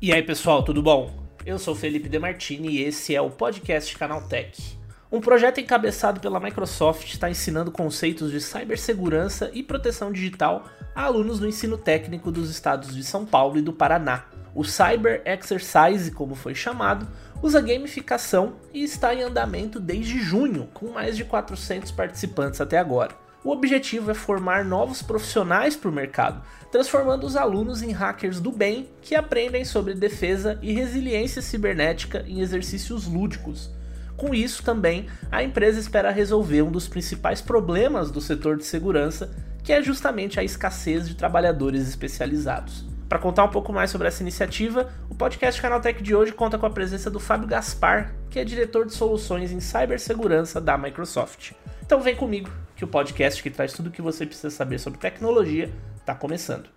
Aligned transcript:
E 0.00 0.12
aí 0.12 0.22
pessoal, 0.22 0.64
tudo 0.64 0.82
bom? 0.82 1.10
Eu 1.46 1.58
sou 1.58 1.74
Felipe 1.76 2.08
Demartini 2.08 2.70
e 2.70 2.82
esse 2.82 3.14
é 3.14 3.20
o 3.20 3.30
podcast 3.30 3.96
Canaltech. 3.96 4.76
Um 5.12 5.20
projeto 5.20 5.60
encabeçado 5.60 6.18
pela 6.20 6.40
Microsoft 6.40 7.06
está 7.12 7.30
ensinando 7.30 7.70
conceitos 7.70 8.30
de 8.30 8.40
cibersegurança 8.40 9.50
e 9.54 9.62
proteção 9.62 10.10
digital 10.10 10.64
a 10.94 11.04
alunos 11.04 11.38
do 11.38 11.46
ensino 11.46 11.78
técnico 11.78 12.32
dos 12.32 12.50
estados 12.50 12.94
de 12.94 13.04
São 13.04 13.24
Paulo 13.24 13.58
e 13.58 13.62
do 13.62 13.72
Paraná. 13.72 14.24
O 14.54 14.64
Cyber 14.64 15.22
Exercise, 15.24 16.10
como 16.10 16.34
foi 16.34 16.54
chamado, 16.54 17.06
usa 17.40 17.60
gamificação 17.60 18.54
e 18.74 18.82
está 18.82 19.14
em 19.14 19.22
andamento 19.22 19.78
desde 19.78 20.18
junho, 20.20 20.68
com 20.74 20.88
mais 20.88 21.16
de 21.16 21.24
400 21.24 21.92
participantes 21.92 22.60
até 22.60 22.76
agora. 22.76 23.21
O 23.44 23.50
objetivo 23.50 24.08
é 24.12 24.14
formar 24.14 24.64
novos 24.64 25.02
profissionais 25.02 25.74
para 25.74 25.90
o 25.90 25.92
mercado, 25.92 26.40
transformando 26.70 27.26
os 27.26 27.34
alunos 27.34 27.82
em 27.82 27.90
hackers 27.90 28.38
do 28.38 28.52
bem 28.52 28.88
que 29.00 29.16
aprendem 29.16 29.64
sobre 29.64 29.94
defesa 29.94 30.60
e 30.62 30.72
resiliência 30.72 31.42
cibernética 31.42 32.24
em 32.28 32.40
exercícios 32.40 33.04
lúdicos. 33.08 33.68
Com 34.16 34.32
isso, 34.32 34.62
também, 34.62 35.08
a 35.28 35.42
empresa 35.42 35.80
espera 35.80 36.12
resolver 36.12 36.62
um 36.62 36.70
dos 36.70 36.86
principais 36.86 37.40
problemas 37.40 38.12
do 38.12 38.20
setor 38.20 38.56
de 38.56 38.64
segurança, 38.64 39.34
que 39.64 39.72
é 39.72 39.82
justamente 39.82 40.38
a 40.38 40.44
escassez 40.44 41.08
de 41.08 41.16
trabalhadores 41.16 41.88
especializados. 41.88 42.84
Para 43.08 43.18
contar 43.18 43.44
um 43.44 43.50
pouco 43.50 43.72
mais 43.72 43.90
sobre 43.90 44.06
essa 44.06 44.22
iniciativa, 44.22 44.88
o 45.10 45.16
podcast 45.16 45.60
Canaltech 45.60 46.00
de 46.00 46.14
hoje 46.14 46.32
conta 46.32 46.56
com 46.56 46.66
a 46.66 46.70
presença 46.70 47.10
do 47.10 47.18
Fábio 47.18 47.48
Gaspar, 47.48 48.14
que 48.30 48.38
é 48.38 48.44
diretor 48.44 48.86
de 48.86 48.94
soluções 48.94 49.50
em 49.50 49.58
cibersegurança 49.58 50.60
da 50.60 50.78
Microsoft. 50.78 51.52
Então 51.84 52.00
vem 52.00 52.16
comigo, 52.16 52.48
que 52.82 52.84
o 52.84 52.88
podcast 52.88 53.40
que 53.40 53.48
traz 53.48 53.72
tudo 53.72 53.86
o 53.86 53.92
que 53.92 54.02
você 54.02 54.26
precisa 54.26 54.50
saber 54.50 54.80
sobre 54.80 54.98
tecnologia 54.98 55.70
está 56.00 56.16
começando. 56.16 56.68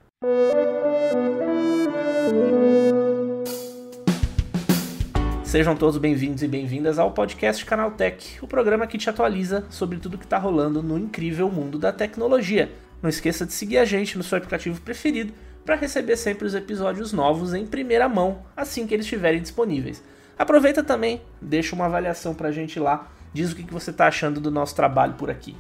Sejam 5.43 5.75
todos 5.75 5.97
bem-vindos 5.97 6.43
e 6.43 6.47
bem-vindas 6.47 6.99
ao 6.99 7.11
podcast 7.11 7.65
Canaltech, 7.65 8.37
o 8.39 8.47
programa 8.47 8.85
que 8.85 8.99
te 8.99 9.09
atualiza 9.09 9.65
sobre 9.67 9.97
tudo 9.97 10.19
que 10.19 10.25
está 10.25 10.37
rolando 10.37 10.83
no 10.83 10.95
incrível 10.95 11.49
mundo 11.49 11.79
da 11.79 11.91
tecnologia. 11.91 12.71
Não 13.01 13.09
esqueça 13.09 13.43
de 13.43 13.53
seguir 13.53 13.79
a 13.79 13.85
gente 13.85 14.15
no 14.15 14.23
seu 14.23 14.37
aplicativo 14.37 14.79
preferido 14.81 15.33
para 15.65 15.75
receber 15.75 16.17
sempre 16.17 16.45
os 16.45 16.53
episódios 16.53 17.13
novos 17.13 17.55
em 17.55 17.65
primeira 17.65 18.07
mão 18.07 18.43
assim 18.55 18.85
que 18.85 18.93
eles 18.93 19.07
estiverem 19.07 19.41
disponíveis. 19.41 20.03
Aproveita 20.37 20.83
também, 20.83 21.23
deixa 21.41 21.73
uma 21.73 21.85
avaliação 21.85 22.35
para 22.35 22.49
a 22.49 22.51
gente 22.51 22.79
lá, 22.79 23.09
diz 23.33 23.51
o 23.51 23.55
que 23.55 23.73
você 23.73 23.89
está 23.89 24.07
achando 24.07 24.39
do 24.39 24.51
nosso 24.51 24.75
trabalho 24.75 25.13
por 25.13 25.31
aqui. 25.31 25.55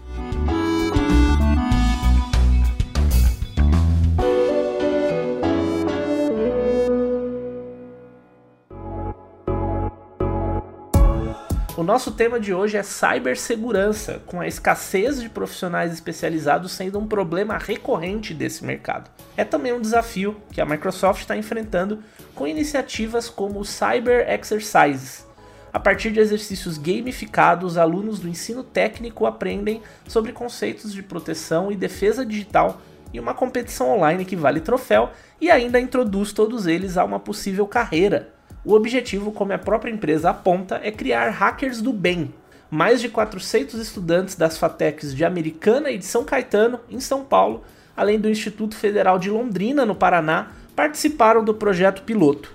O 11.77 11.83
nosso 11.83 12.11
tema 12.11 12.39
de 12.39 12.53
hoje 12.53 12.77
é 12.77 12.83
cibersegurança, 12.83 14.21
com 14.25 14.39
a 14.39 14.47
escassez 14.47 15.21
de 15.21 15.27
profissionais 15.27 15.91
especializados 15.91 16.71
sendo 16.71 16.97
um 16.97 17.05
problema 17.05 17.57
recorrente 17.57 18.33
desse 18.33 18.63
mercado. 18.63 19.11
É 19.35 19.43
também 19.43 19.73
um 19.73 19.81
desafio 19.81 20.37
que 20.53 20.61
a 20.61 20.65
Microsoft 20.65 21.19
está 21.19 21.35
enfrentando 21.35 22.01
com 22.33 22.47
iniciativas 22.47 23.27
como 23.29 23.59
o 23.59 23.65
Cyber 23.65 24.25
Exercises. 24.29 25.27
A 25.73 25.77
partir 25.77 26.11
de 26.11 26.21
exercícios 26.21 26.77
gamificados, 26.77 27.77
alunos 27.77 28.19
do 28.19 28.29
ensino 28.29 28.63
técnico 28.63 29.25
aprendem 29.25 29.81
sobre 30.07 30.31
conceitos 30.31 30.93
de 30.93 31.03
proteção 31.03 31.73
e 31.73 31.75
defesa 31.75 32.25
digital 32.25 32.79
em 33.13 33.19
uma 33.19 33.33
competição 33.33 33.89
online 33.89 34.23
que 34.23 34.37
vale 34.37 34.61
troféu 34.61 35.09
e 35.41 35.51
ainda 35.51 35.77
introduz 35.77 36.31
todos 36.31 36.67
eles 36.67 36.97
a 36.97 37.03
uma 37.03 37.19
possível 37.19 37.67
carreira 37.67 38.33
o 38.65 38.73
objetivo, 38.73 39.31
como 39.31 39.53
a 39.53 39.57
própria 39.59 39.91
empresa 39.91 40.31
aponta, 40.31 40.81
é 40.83 40.91
criar 40.91 41.29
hackers 41.29 41.81
do 41.81 41.93
bem. 41.93 42.33
Mais 42.69 42.99
de 42.99 43.07
400 43.07 43.75
estudantes 43.75 44.35
das 44.35 44.57
FATECs 44.57 45.13
de 45.13 45.23
Americana 45.23 45.91
e 45.91 45.99
de 45.99 46.05
São 46.05 46.25
Caetano, 46.25 46.79
em 46.89 46.99
São 46.99 47.23
Paulo, 47.23 47.63
além 47.95 48.19
do 48.19 48.27
Instituto 48.27 48.75
Federal 48.75 49.19
de 49.19 49.29
Londrina, 49.29 49.85
no 49.85 49.93
Paraná, 49.93 50.51
participaram 50.75 51.45
do 51.45 51.53
projeto 51.53 52.01
piloto. 52.01 52.51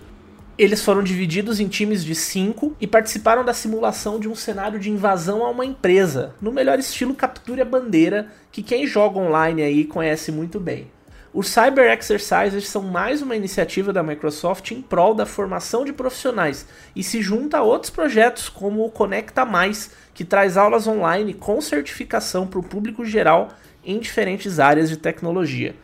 Eles 0.59 0.85
foram 0.85 1.03
divididos 1.03 1.61
em 1.61 1.69
times 1.69 2.05
de 2.05 2.15
cinco 2.15 2.77
e 2.81 2.87
participaram 2.87 3.45
da 3.45 3.55
simulação 3.55 4.19
de 4.19 4.29
um 4.29 4.35
cenário 4.35 4.79
de 4.79 4.91
invasão 4.91 5.45
a 5.45 5.49
uma 5.49 5.65
empresa, 5.65 6.35
no 6.43 6.53
melhor 6.53 6.79
estilo 6.79 7.15
captura 7.15 7.65
bandeira 7.65 8.27
que 8.51 8.63
quem 8.63 8.87
joga 8.87 9.19
online 9.19 9.63
aí 9.63 9.85
conhece 9.85 10.31
muito 10.33 10.59
bem. 10.61 10.91
Os 11.33 11.49
Cyber 11.49 11.97
Exercises 11.97 12.67
são 12.67 12.83
mais 12.83 13.23
uma 13.23 13.37
iniciativa 13.37 13.93
da 13.93 14.03
Microsoft 14.03 14.73
em 14.73 14.83
prol 14.83 15.15
da 15.15 15.25
formação 15.25 15.85
de 15.85 15.93
profissionais 15.93 16.67
e 16.95 17.05
se 17.05 17.23
junta 17.23 17.59
a 17.59 17.63
outros 17.63 17.89
projetos 17.89 18.49
como 18.49 18.85
o 18.85 18.91
Conecta 18.91 19.45
Mais, 19.45 19.93
que 20.13 20.25
traz 20.25 20.57
aulas 20.57 20.89
online 20.89 21.33
com 21.33 21.61
certificação 21.61 22.49
para 22.49 22.59
o 22.59 22.65
público 22.65 23.05
geral 23.05 23.51
em 23.85 24.01
diferentes 24.01 24.59
áreas 24.59 24.89
de 24.89 24.97
tecnologia. 24.97 25.77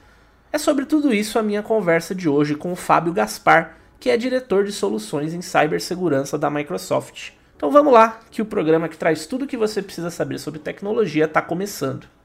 É 0.53 0.59
sobre 0.59 0.85
tudo 0.85 1.15
isso 1.15 1.39
a 1.39 1.45
minha 1.45 1.63
conversa 1.63 2.13
de 2.13 2.29
hoje 2.29 2.57
com 2.57 2.73
o 2.73 2.77
Fábio 2.77 3.13
Gaspar, 3.13 3.77
que 4.01 4.11
é 4.11 4.17
diretor 4.17 4.65
de 4.65 4.73
soluções 4.73 5.33
em 5.33 5.43
cibersegurança 5.43 6.37
da 6.37 6.51
Microsoft. 6.51 7.31
Então 7.57 7.71
vamos 7.71 7.93
lá, 7.93 8.19
que 8.33 8.43
o 8.43 8.47
programa 8.47 8.89
que 8.89 8.99
traz 8.99 9.27
tudo 9.27 9.45
o 9.45 9.47
que 9.47 9.57
você 9.57 9.81
precisa 9.81 10.11
saber 10.11 10.41
sobre 10.41 10.59
tecnologia 10.59 11.27
está 11.27 11.41
começando. 11.41 12.16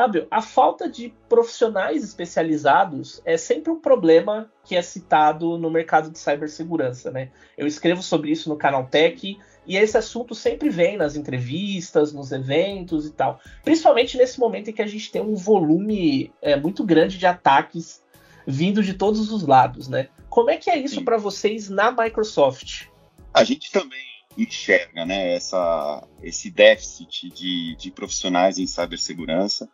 Fábio, 0.00 0.26
a 0.30 0.40
falta 0.40 0.88
de 0.88 1.12
profissionais 1.28 2.02
especializados 2.02 3.20
é 3.22 3.36
sempre 3.36 3.70
um 3.70 3.78
problema 3.78 4.50
que 4.64 4.74
é 4.74 4.80
citado 4.80 5.58
no 5.58 5.68
mercado 5.68 6.10
de 6.10 6.18
cibersegurança, 6.18 7.10
né? 7.10 7.28
Eu 7.54 7.66
escrevo 7.66 8.02
sobre 8.02 8.30
isso 8.30 8.48
no 8.48 8.56
canal 8.56 8.86
Tech 8.86 9.38
e 9.66 9.76
esse 9.76 9.98
assunto 9.98 10.34
sempre 10.34 10.70
vem 10.70 10.96
nas 10.96 11.16
entrevistas, 11.16 12.14
nos 12.14 12.32
eventos 12.32 13.04
e 13.04 13.10
tal. 13.10 13.40
Principalmente 13.62 14.16
nesse 14.16 14.40
momento 14.40 14.70
em 14.70 14.72
que 14.72 14.80
a 14.80 14.86
gente 14.86 15.12
tem 15.12 15.20
um 15.20 15.34
volume 15.34 16.32
é, 16.40 16.56
muito 16.56 16.82
grande 16.82 17.18
de 17.18 17.26
ataques 17.26 18.02
vindo 18.46 18.82
de 18.82 18.94
todos 18.94 19.30
os 19.30 19.46
lados, 19.46 19.86
né? 19.86 20.08
Como 20.30 20.48
é 20.48 20.56
que 20.56 20.70
é 20.70 20.78
isso 20.78 21.04
para 21.04 21.18
vocês 21.18 21.68
na 21.68 21.92
Microsoft? 21.92 22.86
A 23.34 23.44
gente 23.44 23.70
também 23.70 24.09
enxerga 24.36 25.04
né, 25.04 25.34
essa, 25.34 26.06
esse 26.22 26.50
déficit 26.50 27.30
de, 27.30 27.76
de 27.76 27.90
profissionais 27.90 28.58
em 28.58 28.66
cibersegurança. 28.66 29.68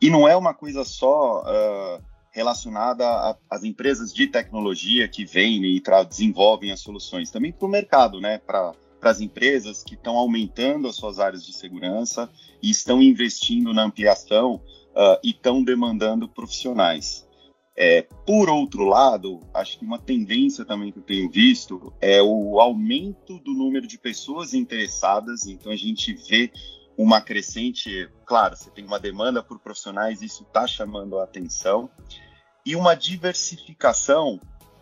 E 0.00 0.10
não 0.10 0.28
é 0.28 0.36
uma 0.36 0.52
coisa 0.54 0.84
só 0.84 1.42
uh, 1.42 2.02
relacionada 2.30 3.36
às 3.48 3.64
empresas 3.64 4.12
de 4.12 4.26
tecnologia 4.26 5.08
que 5.08 5.24
vêm 5.24 5.64
e 5.64 5.82
desenvolvem 6.08 6.72
as 6.72 6.80
soluções, 6.80 7.30
também 7.30 7.52
para 7.52 7.66
o 7.66 7.70
mercado, 7.70 8.20
né, 8.20 8.38
para 8.38 8.72
as 9.02 9.20
empresas 9.20 9.82
que 9.82 9.94
estão 9.94 10.16
aumentando 10.16 10.88
as 10.88 10.96
suas 10.96 11.18
áreas 11.18 11.44
de 11.44 11.52
segurança 11.52 12.28
e 12.62 12.70
estão 12.70 13.02
investindo 13.02 13.72
na 13.72 13.84
ampliação 13.84 14.54
uh, 14.54 15.18
e 15.22 15.30
estão 15.30 15.62
demandando 15.62 16.28
profissionais. 16.28 17.26
É, 17.76 18.02
por 18.26 18.50
outro 18.50 18.84
lado, 18.84 19.40
acho 19.54 19.78
que 19.78 19.84
uma 19.84 19.98
tendência 19.98 20.64
também 20.64 20.92
que 20.92 20.98
eu 20.98 21.02
tenho 21.02 21.30
visto 21.30 21.92
é 22.00 22.20
o 22.20 22.60
aumento 22.60 23.38
do 23.38 23.52
número 23.52 23.86
de 23.86 23.98
pessoas 23.98 24.52
interessadas. 24.54 25.46
Então 25.46 25.72
a 25.72 25.76
gente 25.76 26.12
vê 26.12 26.52
uma 26.96 27.20
crescente, 27.20 28.10
claro, 28.26 28.56
você 28.56 28.70
tem 28.70 28.84
uma 28.84 29.00
demanda 29.00 29.42
por 29.42 29.58
profissionais, 29.58 30.20
isso 30.20 30.42
está 30.42 30.66
chamando 30.66 31.18
a 31.18 31.24
atenção, 31.24 31.90
e 32.66 32.76
uma 32.76 32.94
diversificação 32.94 34.38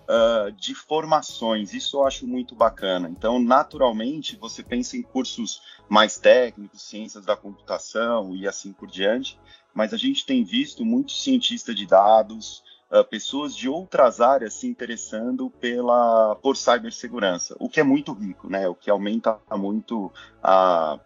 uh, 0.09 0.51
de 0.53 0.75
formações, 0.75 1.73
isso 1.73 1.99
eu 1.99 2.07
acho 2.07 2.27
muito 2.27 2.57
bacana. 2.57 3.09
Então, 3.09 3.39
naturalmente, 3.39 4.37
você 4.37 4.65
pensa 4.65 4.97
em 4.97 5.03
cursos 5.03 5.63
mais 5.89 6.19
técnicos, 6.19 6.83
ciências 6.83 7.25
da 7.25 7.37
computação 7.37 8.35
e 8.35 8.49
assim 8.49 8.73
por 8.73 8.91
diante, 8.91 9.39
mas 9.73 9.95
a 9.95 9.97
gente 9.97 10.27
tem 10.27 10.43
visto 10.43 10.85
muitos 10.85 11.23
cientistas 11.23 11.77
de 11.77 11.87
dados, 11.87 12.65
uh, 12.91 13.05
pessoas 13.05 13.55
de 13.55 13.69
outras 13.69 14.21
áreas 14.21 14.55
se 14.55 14.67
interessando 14.67 15.51
pela 15.51 16.37
por 16.37 16.57
cibersegurança, 16.57 17.57
o 17.59 17.69
que 17.69 17.81
é 17.81 17.83
muito 17.83 18.13
rico, 18.13 18.49
né? 18.49 18.69
O 18.69 18.75
que 18.75 18.91
aumenta 18.91 19.39
muito 19.53 20.13
a, 20.43 20.99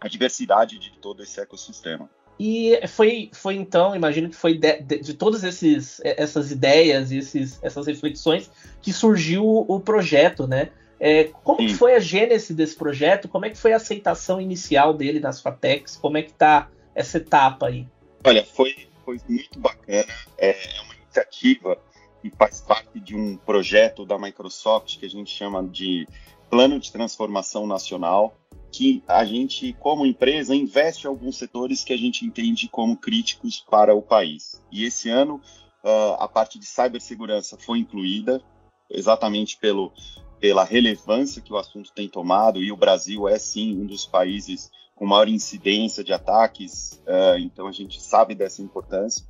a 0.00 0.08
diversidade 0.08 0.78
de 0.78 0.92
todo 0.98 1.22
esse 1.22 1.40
ecossistema. 1.40 2.08
E 2.38 2.78
foi, 2.88 3.30
foi 3.32 3.56
então, 3.56 3.96
imagino 3.96 4.28
que 4.28 4.36
foi 4.36 4.58
de, 4.58 4.80
de, 4.82 4.98
de 4.98 5.14
todas 5.14 5.42
esses, 5.42 6.00
essas 6.04 6.50
ideias 6.50 7.10
e 7.10 7.18
esses, 7.18 7.58
essas 7.62 7.86
reflexões 7.86 8.50
que 8.82 8.92
surgiu 8.92 9.44
o 9.46 9.80
projeto, 9.80 10.46
né? 10.46 10.70
É, 10.98 11.24
como 11.24 11.58
que 11.58 11.74
foi 11.74 11.94
a 11.94 12.00
gênese 12.00 12.54
desse 12.54 12.74
projeto? 12.74 13.28
Como 13.28 13.44
é 13.44 13.50
que 13.50 13.58
foi 13.58 13.72
a 13.72 13.76
aceitação 13.76 14.40
inicial 14.40 14.94
dele 14.94 15.20
nas 15.20 15.40
FATECs? 15.40 15.96
Como 15.96 16.16
é 16.16 16.22
que 16.22 16.32
tá 16.32 16.68
essa 16.94 17.18
etapa 17.18 17.66
aí? 17.66 17.86
Olha, 18.24 18.44
foi, 18.44 18.88
foi 19.04 19.20
muito 19.28 19.58
bacana. 19.58 20.06
É, 20.38 20.50
é 20.50 20.80
uma 20.82 20.94
iniciativa 21.16 21.78
e 22.22 22.30
faz 22.30 22.60
parte 22.60 23.00
de 23.00 23.16
um 23.16 23.36
projeto 23.36 24.04
da 24.04 24.18
Microsoft 24.18 24.98
que 24.98 25.06
a 25.06 25.10
gente 25.10 25.30
chama 25.30 25.66
de 25.66 26.06
Plano 26.50 26.78
de 26.78 26.92
Transformação 26.92 27.66
Nacional, 27.66 28.36
que 28.70 29.02
a 29.06 29.24
gente, 29.24 29.72
como 29.74 30.06
empresa, 30.06 30.54
investe 30.54 31.06
em 31.06 31.08
alguns 31.08 31.38
setores 31.38 31.82
que 31.82 31.92
a 31.92 31.96
gente 31.96 32.24
entende 32.24 32.68
como 32.68 32.96
críticos 32.96 33.64
para 33.68 33.94
o 33.94 34.02
país. 34.02 34.62
E 34.70 34.84
esse 34.84 35.08
ano, 35.08 35.40
uh, 35.84 36.14
a 36.18 36.28
parte 36.28 36.58
de 36.58 36.66
cibersegurança 36.66 37.56
foi 37.58 37.78
incluída, 37.78 38.42
exatamente 38.90 39.56
pelo, 39.56 39.92
pela 40.38 40.64
relevância 40.64 41.42
que 41.42 41.52
o 41.52 41.56
assunto 41.56 41.92
tem 41.92 42.08
tomado, 42.08 42.62
e 42.62 42.70
o 42.70 42.76
Brasil 42.76 43.28
é 43.28 43.38
sim 43.38 43.76
um 43.76 43.86
dos 43.86 44.06
países 44.06 44.70
com 44.94 45.06
maior 45.06 45.28
incidência 45.28 46.02
de 46.02 46.12
ataques, 46.12 47.02
uh, 47.06 47.38
então 47.38 47.66
a 47.66 47.72
gente 47.72 48.00
sabe 48.00 48.34
dessa 48.34 48.62
importância. 48.62 49.24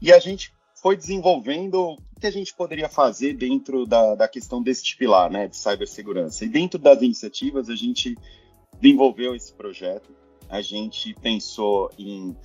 E 0.00 0.12
a 0.12 0.18
gente 0.18 0.52
foi 0.86 0.96
desenvolvendo 0.96 1.82
o 1.82 1.96
que 2.20 2.28
a 2.28 2.30
gente 2.30 2.54
poderia 2.54 2.88
fazer 2.88 3.32
dentro 3.32 3.84
da, 3.84 4.14
da 4.14 4.28
questão 4.28 4.62
deste 4.62 4.96
pilar, 4.96 5.28
né, 5.28 5.48
de 5.48 5.56
cibersegurança. 5.56 6.44
E 6.44 6.48
dentro 6.48 6.78
das 6.78 7.02
iniciativas, 7.02 7.68
a 7.68 7.74
gente 7.74 8.16
desenvolveu 8.80 9.34
esse 9.34 9.52
projeto, 9.52 10.14
a 10.48 10.62
gente 10.62 11.12
pensou 11.14 11.90
em 11.98 12.36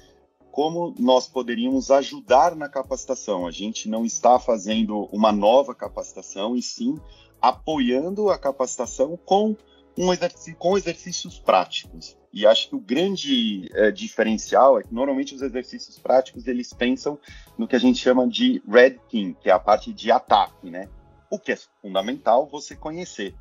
como 0.49 0.95
nós 0.97 1.27
poderíamos 1.27 1.91
ajudar 1.91 2.55
na 2.55 2.67
capacitação. 2.67 3.45
A 3.45 3.51
gente 3.51 3.87
não 3.87 4.03
está 4.05 4.39
fazendo 4.39 5.07
uma 5.11 5.31
nova 5.31 5.75
capacitação, 5.75 6.55
e 6.55 6.63
sim 6.63 6.99
apoiando 7.39 8.31
a 8.31 8.39
capacitação 8.39 9.15
com, 9.23 9.55
um 9.95 10.11
exercício, 10.11 10.55
com 10.55 10.75
exercícios 10.75 11.37
práticos. 11.37 12.17
E 12.33 12.47
acho 12.47 12.69
que 12.69 12.75
o 12.75 12.79
grande 12.79 13.69
é, 13.73 13.91
diferencial 13.91 14.79
é 14.79 14.83
que 14.83 14.93
normalmente 14.93 15.35
os 15.35 15.41
exercícios 15.41 15.99
práticos 15.99 16.47
eles 16.47 16.71
pensam 16.71 17.19
no 17.57 17.67
que 17.67 17.75
a 17.75 17.79
gente 17.79 17.99
chama 17.99 18.27
de 18.27 18.61
red 18.67 18.99
team, 19.09 19.33
que 19.33 19.49
é 19.49 19.51
a 19.51 19.59
parte 19.59 19.91
de 19.91 20.11
ataque, 20.11 20.69
né? 20.69 20.87
O 21.29 21.37
que 21.37 21.51
é 21.51 21.57
fundamental 21.81 22.47
você 22.47 22.75
conhecer. 22.75 23.35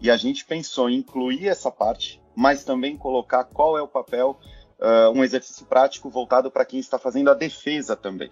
E 0.00 0.10
a 0.10 0.16
gente 0.16 0.44
pensou 0.44 0.90
em 0.90 0.96
incluir 0.96 1.46
essa 1.46 1.70
parte, 1.70 2.20
mas 2.34 2.64
também 2.64 2.96
colocar 2.96 3.44
qual 3.44 3.78
é 3.78 3.82
o 3.82 3.86
papel, 3.86 4.38
uh, 4.80 5.10
um 5.16 5.22
exercício 5.22 5.64
prático 5.66 6.10
voltado 6.10 6.50
para 6.50 6.64
quem 6.64 6.80
está 6.80 6.98
fazendo 6.98 7.30
a 7.30 7.34
defesa 7.34 7.94
também, 7.94 8.30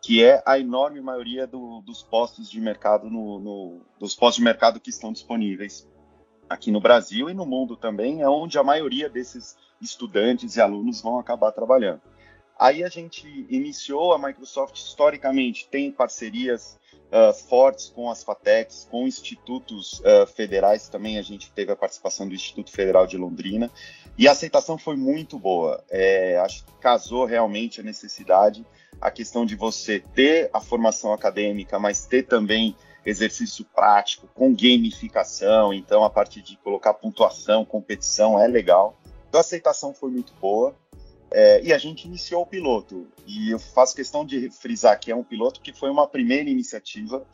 que 0.00 0.24
é 0.24 0.42
a 0.46 0.58
enorme 0.58 1.00
maioria 1.02 1.46
do, 1.46 1.82
dos 1.82 2.02
postos 2.02 2.50
de 2.50 2.58
mercado 2.58 3.10
no, 3.10 3.38
no, 3.38 3.80
dos 3.98 4.14
postos 4.14 4.36
de 4.36 4.44
mercado 4.44 4.80
que 4.80 4.88
estão 4.88 5.12
disponíveis 5.12 5.86
aqui 6.52 6.70
no 6.70 6.80
Brasil 6.80 7.30
e 7.30 7.34
no 7.34 7.46
mundo 7.46 7.76
também, 7.76 8.22
é 8.22 8.28
onde 8.28 8.58
a 8.58 8.62
maioria 8.62 9.08
desses 9.08 9.56
estudantes 9.80 10.56
e 10.56 10.60
alunos 10.60 11.00
vão 11.00 11.18
acabar 11.18 11.52
trabalhando. 11.52 12.00
Aí 12.58 12.84
a 12.84 12.88
gente 12.88 13.26
iniciou, 13.48 14.12
a 14.12 14.18
Microsoft 14.18 14.76
historicamente 14.76 15.66
tem 15.68 15.90
parcerias 15.90 16.78
uh, 17.10 17.34
fortes 17.48 17.88
com 17.88 18.10
as 18.10 18.22
FATECs, 18.22 18.86
com 18.90 19.06
institutos 19.06 20.00
uh, 20.00 20.26
federais 20.26 20.88
também, 20.88 21.18
a 21.18 21.22
gente 21.22 21.50
teve 21.52 21.72
a 21.72 21.76
participação 21.76 22.28
do 22.28 22.34
Instituto 22.34 22.70
Federal 22.70 23.06
de 23.06 23.16
Londrina, 23.16 23.70
e 24.16 24.28
a 24.28 24.32
aceitação 24.32 24.78
foi 24.78 24.96
muito 24.96 25.38
boa. 25.38 25.82
É, 25.90 26.38
acho 26.38 26.64
que 26.64 26.72
casou 26.80 27.24
realmente 27.24 27.80
a 27.80 27.84
necessidade, 27.84 28.64
a 29.00 29.10
questão 29.10 29.44
de 29.44 29.56
você 29.56 30.00
ter 30.14 30.50
a 30.52 30.60
formação 30.60 31.12
acadêmica, 31.12 31.78
mas 31.78 32.06
ter 32.06 32.24
também 32.24 32.76
exercício 33.04 33.64
prático, 33.64 34.28
com 34.34 34.54
gamificação, 34.54 35.72
então 35.72 36.04
a 36.04 36.10
partir 36.10 36.42
de 36.42 36.56
colocar 36.58 36.94
pontuação, 36.94 37.64
competição 37.64 38.38
é 38.38 38.46
legal. 38.46 38.96
Então 39.28 39.38
a 39.38 39.42
aceitação 39.42 39.92
foi 39.92 40.10
muito 40.10 40.32
boa. 40.40 40.74
É, 41.34 41.62
e 41.62 41.72
a 41.72 41.78
gente 41.78 42.06
iniciou 42.06 42.42
o 42.42 42.46
piloto. 42.46 43.08
E 43.26 43.50
eu 43.50 43.58
faço 43.58 43.96
questão 43.96 44.24
de 44.24 44.50
frisar 44.50 45.00
que 45.00 45.10
é 45.10 45.16
um 45.16 45.24
piloto 45.24 45.62
que 45.62 45.72
foi 45.72 45.88
uma 45.88 46.06
primeira 46.06 46.50
iniciativa. 46.50 47.26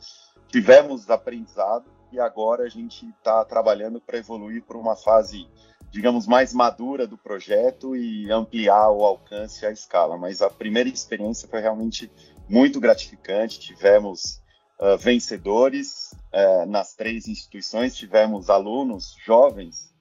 Tivemos 0.47 1.09
aprendizado 1.09 1.85
e 2.11 2.19
agora 2.19 2.63
a 2.63 2.69
gente 2.69 3.05
está 3.05 3.43
trabalhando 3.43 3.99
para 3.99 4.17
evoluir 4.17 4.63
para 4.63 4.77
uma 4.77 4.95
fase, 4.95 5.47
digamos, 5.91 6.25
mais 6.25 6.53
madura 6.53 7.05
do 7.05 7.17
projeto 7.17 7.93
e 7.95 8.31
ampliar 8.31 8.89
o 8.89 9.03
alcance 9.03 9.63
e 9.63 9.67
a 9.67 9.71
escala. 9.71 10.17
Mas 10.17 10.41
a 10.41 10.49
primeira 10.49 10.87
experiência 10.87 11.47
foi 11.49 11.59
realmente 11.59 12.09
muito 12.47 12.79
gratificante. 12.79 13.59
Tivemos 13.59 14.41
uh, 14.79 14.97
vencedores 14.97 16.13
uh, 16.33 16.65
nas 16.65 16.95
três 16.95 17.27
instituições, 17.27 17.95
tivemos 17.95 18.49
alunos 18.49 19.15
jovens 19.25 19.93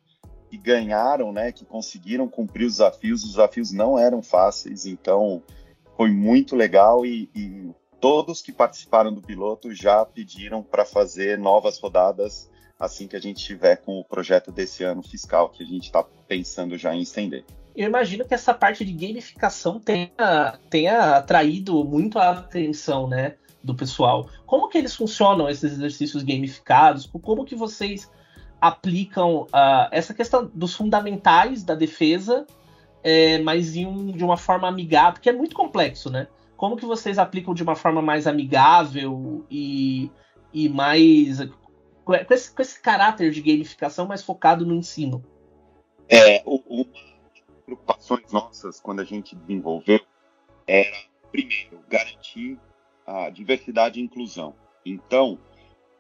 que 0.49 0.57
ganharam, 0.57 1.33
né, 1.33 1.53
que 1.53 1.65
conseguiram 1.65 2.27
cumprir 2.27 2.65
os 2.65 2.75
desafios. 2.75 3.23
Os 3.23 3.31
desafios 3.31 3.73
não 3.73 3.99
eram 3.99 4.23
fáceis, 4.23 4.87
então 4.87 5.43
foi 5.97 6.11
muito 6.11 6.57
legal 6.57 7.05
e, 7.05 7.29
e 7.35 7.71
todos 8.01 8.41
que 8.41 8.53
participaram 8.53 9.13
do 9.13 9.21
piloto 9.21 9.75
já 9.75 10.05
pediram 10.05 10.63
para 10.63 10.85
fazer 10.85 11.39
novas 11.39 11.79
rodadas 11.79 12.49
assim 12.79 13.09
que 13.09 13.17
a 13.17 13.21
gente 13.21 13.45
tiver 13.45 13.77
com 13.77 13.99
o 13.99 14.05
projeto 14.05 14.53
desse 14.53 14.85
ano 14.85 15.03
fiscal 15.03 15.49
que 15.51 15.63
a 15.63 15.67
gente 15.67 15.85
está 15.85 16.05
pensando 16.29 16.79
já 16.79 16.95
em 16.95 17.03
estender. 17.03 17.45
Eu 17.75 17.89
imagino 17.89 18.25
que 18.25 18.35
essa 18.35 18.55
parte 18.55 18.85
de 18.85 18.93
gamificação 18.93 19.81
tenha, 19.81 20.59
tenha 20.71 21.17
atraído 21.17 21.85
muito 21.85 22.19
a 22.19 22.31
atenção, 22.31 23.09
né, 23.09 23.37
do 23.63 23.75
pessoal. 23.75 24.29
Como 24.47 24.69
que 24.69 24.79
eles 24.79 24.95
funcionam 24.95 25.49
esses 25.49 25.73
exercícios 25.73 26.23
gamificados? 26.23 27.07
Como 27.07 27.45
que 27.45 27.55
vocês 27.55 28.11
aplicam 28.61 29.43
uh, 29.43 29.89
essa 29.91 30.13
questão 30.13 30.51
dos 30.53 30.75
fundamentais 30.75 31.63
da 31.63 31.75
defesa, 31.75 32.47
é, 33.03 33.39
mas 33.39 33.77
um, 33.77 34.07
de 34.07 34.25
uma 34.25 34.37
forma 34.37 34.69
amigável, 34.69 35.13
porque 35.15 35.29
é 35.29 35.33
muito 35.33 35.55
complexo, 35.55 36.11
né? 36.11 36.27
Como 36.57 36.77
que 36.77 36.85
vocês 36.85 37.19
aplicam 37.19 37.55
de 37.55 37.63
uma 37.63 37.77
forma 37.77 38.03
mais 38.03 38.27
amigável 38.27 39.47
e, 39.49 40.11
e 40.53 40.69
mais 40.69 41.39
com 42.05 42.15
esse, 42.15 42.53
com 42.53 42.63
esse 42.63 42.81
caráter 42.81 43.31
de 43.31 43.41
gamificação 43.41 44.07
mais 44.07 44.25
focado 44.25 44.67
no 44.67 44.75
ensino? 44.75 45.25
É, 46.09 46.43
uma 46.45 46.85
das 46.85 47.43
preocupações 47.65 48.33
nossas 48.33 48.81
quando 48.81 49.01
a 49.01 49.05
gente 49.05 49.37
desenvolveu 49.37 50.01
era, 50.67 50.97
primeiro, 51.31 51.79
garantir 51.89 52.59
a 53.09 53.31
diversidade 53.31 53.99
e 53.99 54.03
inclusão. 54.03 54.55
Então, 54.85 55.39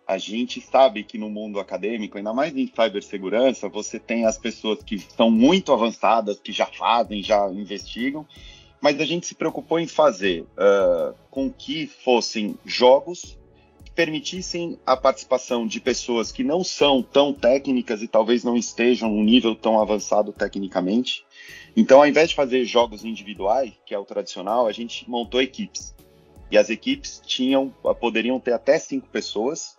a 0.07 0.19
gente 0.19 0.61
sabe 0.61 1.03
que 1.03 1.17
no 1.17 1.31
mundo 1.31 1.59
acadêmico, 1.59 2.19
ainda 2.19 2.35
mais 2.35 2.55
em 2.55 2.67
cibersegurança, 2.67 3.69
você 3.69 3.99
tem 3.99 4.27
as 4.27 4.37
pessoas 4.37 4.83
que 4.83 4.99
são 4.99 5.31
muito 5.31 5.73
avançadas, 5.73 6.39
que 6.39 6.53
já 6.53 6.67
fazem, 6.67 7.23
já 7.23 7.51
investigam, 7.51 8.27
mas 8.81 9.01
a 9.01 9.05
gente 9.05 9.27
se 9.27 9.35
preocupou 9.35 9.79
em 9.81 9.87
fazer 9.87 10.43
uh, 10.43 11.15
com 11.31 11.51
que 11.51 11.87
fossem 11.87 12.57
jogos 12.65 13.39
que 13.85 13.91
permitissem 13.91 14.79
a 14.87 14.97
participação 14.97 15.67
de 15.67 15.81
pessoas 15.81 16.31
que 16.31 16.45
não 16.45 16.63
são 16.63 17.03
tão 17.03 17.33
técnicas 17.33 18.03
e 18.03 18.09
talvez 18.09 18.45
não 18.45 18.57
estejam 18.57 19.11
num 19.11 19.25
nível 19.25 19.55
tão 19.55 19.81
avançado 19.81 20.33
tecnicamente. 20.33 21.25
Então, 21.77 21.99
ao 22.01 22.07
invés 22.07 22.31
de 22.31 22.35
fazer 22.35 22.65
jogos 22.65 23.05
individuais, 23.05 23.73
que 23.85 23.95
é 23.95 23.99
o 23.99 24.05
tradicional, 24.05 24.67
a 24.67 24.73
gente 24.73 25.09
montou 25.09 25.41
equipes. 25.41 25.95
E 26.51 26.57
as 26.57 26.71
equipes 26.71 27.21
tinham, 27.25 27.71
poderiam 28.01 28.41
ter 28.41 28.53
até 28.53 28.79
cinco 28.79 29.09
pessoas, 29.09 29.77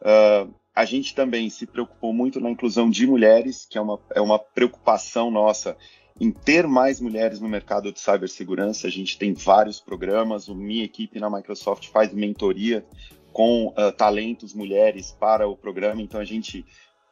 Uh, 0.00 0.52
a 0.74 0.84
gente 0.84 1.14
também 1.14 1.48
se 1.48 1.66
preocupou 1.66 2.12
muito 2.12 2.38
na 2.38 2.50
inclusão 2.50 2.90
de 2.90 3.06
mulheres, 3.06 3.66
que 3.68 3.78
é 3.78 3.80
uma, 3.80 3.98
é 4.14 4.20
uma 4.20 4.38
preocupação 4.38 5.30
nossa 5.30 5.76
em 6.20 6.30
ter 6.30 6.66
mais 6.66 7.00
mulheres 7.00 7.40
no 7.40 7.48
mercado 7.48 7.92
de 7.92 8.00
cibersegurança. 8.00 8.86
A 8.86 8.90
gente 8.90 9.18
tem 9.18 9.32
vários 9.32 9.80
programas, 9.80 10.48
a 10.48 10.54
minha 10.54 10.84
equipe 10.84 11.18
na 11.18 11.30
Microsoft 11.30 11.88
faz 11.88 12.12
mentoria 12.12 12.84
com 13.32 13.68
uh, 13.68 13.92
talentos 13.96 14.54
mulheres 14.54 15.12
para 15.12 15.46
o 15.46 15.56
programa, 15.56 16.00
então 16.00 16.20
a 16.20 16.24
gente 16.24 16.64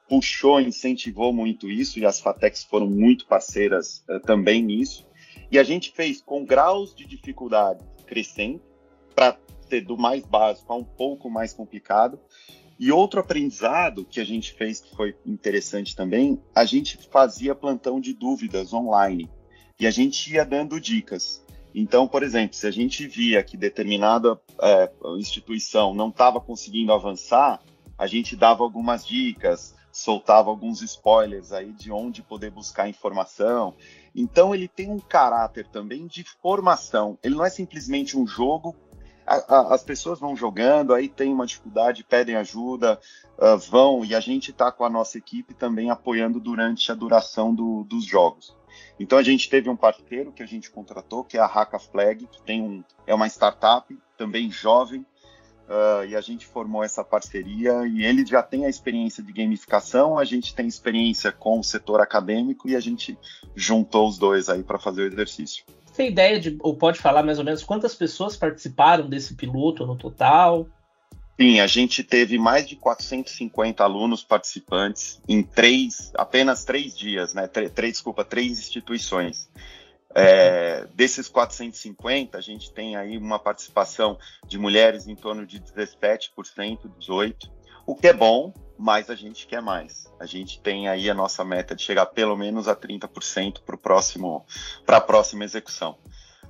puxou, 0.09 0.61
incentivou 0.61 1.33
muito 1.33 1.71
isso 1.71 1.99
e 1.99 2.05
as 2.05 2.21
FATECs 2.21 2.65
foram 2.65 2.87
muito 2.87 3.27
parceiras 3.27 4.05
uh, 4.09 4.21
também 4.21 4.63
nisso. 4.63 5.07
E 5.51 5.59
a 5.59 5.63
gente 5.63 5.91
fez 5.93 6.21
com 6.21 6.45
graus 6.45 6.95
de 6.95 7.07
dificuldade 7.07 7.85
crescente, 8.07 8.63
para 9.15 9.39
ser 9.69 9.83
do 9.83 9.97
mais 9.97 10.25
básico 10.25 10.73
a 10.73 10.77
um 10.77 10.85
pouco 10.85 11.31
mais 11.31 11.53
complicado, 11.53 12.19
e 12.79 12.91
outro 12.91 13.21
aprendizado 13.21 14.05
que 14.05 14.21
a 14.21 14.25
gente 14.25 14.53
fez 14.53 14.81
que 14.81 14.95
foi 14.95 15.17
interessante 15.25 15.95
também, 15.95 16.43
a 16.55 16.65
gente 16.65 16.99
fazia 17.11 17.55
plantão 17.55 18.01
de 18.01 18.13
dúvidas 18.13 18.73
online 18.73 19.31
e 19.79 19.87
a 19.87 19.91
gente 19.91 20.33
ia 20.33 20.45
dando 20.45 20.81
dicas. 20.81 21.45
Então, 21.75 22.07
por 22.07 22.23
exemplo, 22.23 22.57
se 22.57 22.67
a 22.67 22.71
gente 22.71 23.07
via 23.07 23.43
que 23.43 23.57
determinada 23.57 24.41
é, 24.61 24.91
instituição 25.19 25.93
não 25.93 26.09
estava 26.09 26.41
conseguindo 26.41 26.93
avançar, 26.93 27.61
a 27.99 28.07
gente 28.07 28.37
dava 28.37 28.63
algumas 28.63 29.05
dicas, 29.07 29.75
soltava 29.91 30.51
alguns 30.51 30.83
spoilers 30.83 31.53
aí 31.53 31.73
de 31.73 31.91
onde 31.91 32.23
poder 32.23 32.51
buscar 32.51 32.89
informação. 32.89 33.75
Então, 34.15 34.55
ele 34.55 34.69
tem 34.69 34.91
um 34.91 34.99
caráter 34.99 35.67
também 35.69 36.07
de 36.07 36.25
formação. 36.43 37.19
Ele 37.23 37.35
não 37.35 37.45
é 37.45 37.51
simplesmente 37.51 38.17
um 38.17 38.27
jogo 38.27 38.75
a, 39.27 39.37
a, 39.37 39.75
as 39.75 39.83
pessoas 39.83 40.21
vão 40.21 40.37
jogando, 40.37 40.93
aí 40.93 41.09
tem 41.09 41.33
uma 41.33 41.47
dificuldade, 41.47 42.05
pedem 42.05 42.37
ajuda, 42.37 43.01
uh, 43.39 43.59
vão, 43.59 44.05
e 44.05 44.15
a 44.15 44.21
gente 44.21 44.51
está 44.51 44.71
com 44.71 44.85
a 44.85 44.91
nossa 44.91 45.19
equipe 45.19 45.55
também 45.55 45.91
apoiando 45.91 46.39
durante 46.39 46.91
a 46.93 46.95
duração 46.95 47.55
do, 47.55 47.85
dos 47.85 48.05
jogos. 48.05 48.55
Então 48.99 49.19
a 49.19 49.23
gente 49.23 49.49
teve 49.49 49.69
um 49.69 49.77
parceiro 49.77 50.33
que 50.33 50.43
a 50.43 50.47
gente 50.47 50.71
contratou, 50.71 51.25
que 51.25 51.37
é 51.37 51.41
a 51.41 51.47
Haka 51.47 51.79
Flag, 51.79 52.27
que 52.27 52.43
tem 52.43 52.63
um, 52.63 52.85
é 53.07 53.15
uma 53.15 53.27
startup 53.27 53.97
também 54.17 54.51
jovem, 54.51 55.01
uh, 55.69 56.05
e 56.07 56.15
a 56.15 56.21
gente 56.21 56.47
formou 56.47 56.85
essa 56.85 57.03
parceria. 57.03 57.87
E 57.87 58.05
ele 58.05 58.25
já 58.25 58.43
tem 58.43 58.67
a 58.67 58.69
experiência 58.69 59.23
de 59.23 59.33
gamificação, 59.33 60.19
a 60.19 60.25
gente 60.25 60.55
tem 60.55 60.67
experiência 60.67 61.33
com 61.33 61.59
o 61.59 61.65
setor 61.65 62.01
acadêmico 62.01 62.69
e 62.69 62.77
a 62.77 62.81
gente 62.81 63.19
juntou 63.55 64.09
os 64.09 64.19
dois 64.19 64.49
aí 64.49 64.63
para 64.63 64.79
fazer 64.79 65.03
o 65.03 65.07
exercício. 65.07 65.65
Tem 65.97 66.09
ideia 66.09 66.41
de, 66.41 66.57
ou 66.61 66.77
pode 66.77 66.99
falar 66.99 67.23
mais 67.23 67.39
ou 67.39 67.45
menos 67.45 67.63
quantas 67.63 67.95
pessoas 67.95 68.37
participaram 68.37 69.09
desse 69.09 69.35
piloto 69.35 69.87
no 69.87 69.97
total? 69.97 70.67
Sim, 71.41 71.61
a 71.61 71.67
gente 71.67 72.03
teve 72.03 72.39
mais 72.39 72.67
de 72.67 72.77
450 72.77 73.83
alunos 73.83 74.23
participantes 74.23 75.21
em 75.29 75.43
três, 75.43 76.13
apenas 76.17 76.65
três 76.65 76.97
dias, 76.97 77.35
né? 77.35 77.49
Três, 77.49 77.93
desculpa, 77.93 78.25
três 78.25 78.59
instituições. 78.59 79.49
É, 80.17 80.87
desses 80.95 81.29
450, 81.29 82.39
a 82.39 82.41
gente 82.41 82.73
tem 82.73 82.95
aí 82.95 83.19
uma 83.19 83.39
participação 83.39 84.17
de 84.47 84.59
mulheres 84.59 85.09
em 85.09 85.17
torno 85.17 85.45
de 85.45 85.61
17%, 85.61 86.31
18%, 87.01 87.51
o 87.87 87.95
que 87.95 88.09
é 88.09 88.13
bom, 88.13 88.53
mas 88.79 89.11
a 89.11 89.15
gente 89.15 89.47
quer 89.47 89.63
mais. 89.63 90.13
A 90.19 90.27
gente 90.27 90.61
tem 90.61 90.89
aí 90.89 91.09
a 91.09 91.15
nossa 91.15 91.45
meta 91.45 91.75
de 91.75 91.83
chegar 91.83 92.07
pelo 92.07 92.37
menos 92.37 92.69
a 92.69 92.77
30% 92.77 93.61
para 93.65 93.77
próximo, 93.77 94.45
a 94.87 95.01
próxima 95.01 95.45
execução. 95.45 95.99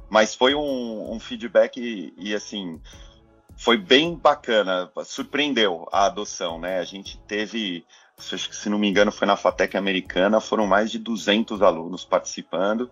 Mas 0.09 0.35
foi 0.35 0.55
um, 0.55 1.12
um 1.12 1.19
feedback 1.19 1.79
e, 1.79 2.14
e 2.17 2.35
assim 2.35 2.81
foi 3.57 3.76
bem 3.76 4.17
bacana, 4.17 4.91
surpreendeu 5.05 5.88
a 5.93 6.07
adoção, 6.07 6.59
né? 6.59 6.79
A 6.79 6.85
gente 6.85 7.19
teve, 7.21 7.85
se 8.19 8.69
não 8.69 8.79
me 8.79 8.88
engano, 8.88 9.12
foi 9.12 9.26
na 9.26 9.37
FATEC 9.37 9.76
americana, 9.76 10.41
foram 10.41 10.67
mais 10.67 10.91
de 10.91 10.99
200 10.99 11.62
alunos 11.62 12.05
participando 12.05 12.91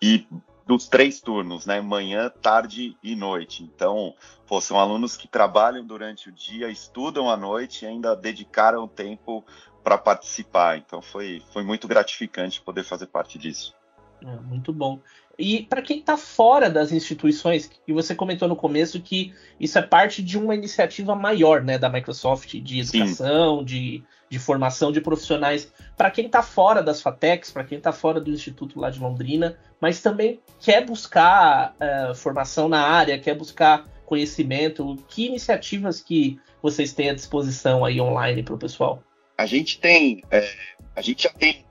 e 0.00 0.26
dos 0.66 0.88
três 0.88 1.20
turnos, 1.20 1.66
né? 1.66 1.80
Manhã, 1.80 2.30
tarde 2.30 2.96
e 3.02 3.14
noite. 3.14 3.62
Então, 3.62 4.14
pô, 4.46 4.60
são 4.60 4.78
alunos 4.78 5.16
que 5.16 5.28
trabalham 5.28 5.84
durante 5.84 6.28
o 6.28 6.32
dia, 6.32 6.70
estudam 6.70 7.28
à 7.30 7.36
noite 7.36 7.84
e 7.84 7.88
ainda 7.88 8.16
dedicaram 8.16 8.88
tempo 8.88 9.44
para 9.82 9.98
participar. 9.98 10.78
Então, 10.78 11.02
foi, 11.02 11.42
foi 11.52 11.62
muito 11.62 11.86
gratificante 11.86 12.60
poder 12.60 12.84
fazer 12.84 13.06
parte 13.06 13.38
disso. 13.38 13.74
É, 14.22 14.36
muito 14.36 14.72
bom. 14.72 15.00
E 15.38 15.62
para 15.62 15.82
quem 15.82 15.98
está 15.98 16.16
fora 16.16 16.70
das 16.70 16.92
instituições, 16.92 17.70
e 17.86 17.92
você 17.92 18.14
comentou 18.14 18.48
no 18.48 18.56
começo 18.56 19.00
que 19.00 19.32
isso 19.58 19.78
é 19.78 19.82
parte 19.82 20.22
de 20.22 20.38
uma 20.38 20.54
iniciativa 20.54 21.14
maior 21.14 21.62
né, 21.62 21.78
da 21.78 21.88
Microsoft 21.88 22.54
de 22.54 22.80
educação, 22.80 23.64
de, 23.64 24.02
de 24.30 24.38
formação 24.38 24.92
de 24.92 25.00
profissionais. 25.00 25.72
Para 25.96 26.10
quem 26.10 26.26
está 26.26 26.42
fora 26.42 26.82
das 26.82 27.00
FATECs, 27.00 27.50
para 27.50 27.64
quem 27.64 27.78
está 27.78 27.92
fora 27.92 28.20
do 28.20 28.30
Instituto 28.30 28.78
lá 28.78 28.90
de 28.90 29.00
Londrina, 29.00 29.58
mas 29.80 30.00
também 30.00 30.40
quer 30.60 30.84
buscar 30.84 31.74
uh, 31.80 32.14
formação 32.14 32.68
na 32.68 32.80
área, 32.80 33.18
quer 33.18 33.34
buscar 33.34 33.88
conhecimento, 34.06 34.96
que 35.08 35.26
iniciativas 35.26 36.00
que 36.00 36.38
vocês 36.62 36.92
têm 36.92 37.10
à 37.10 37.14
disposição 37.14 37.84
aí 37.84 38.00
online 38.00 38.42
para 38.42 38.54
o 38.54 38.58
pessoal? 38.58 39.02
A 39.36 39.46
gente 39.46 39.80
tem, 39.80 40.22
é, 40.30 40.48
a 40.94 41.00
gente 41.00 41.24
já 41.24 41.30
tem 41.30 41.64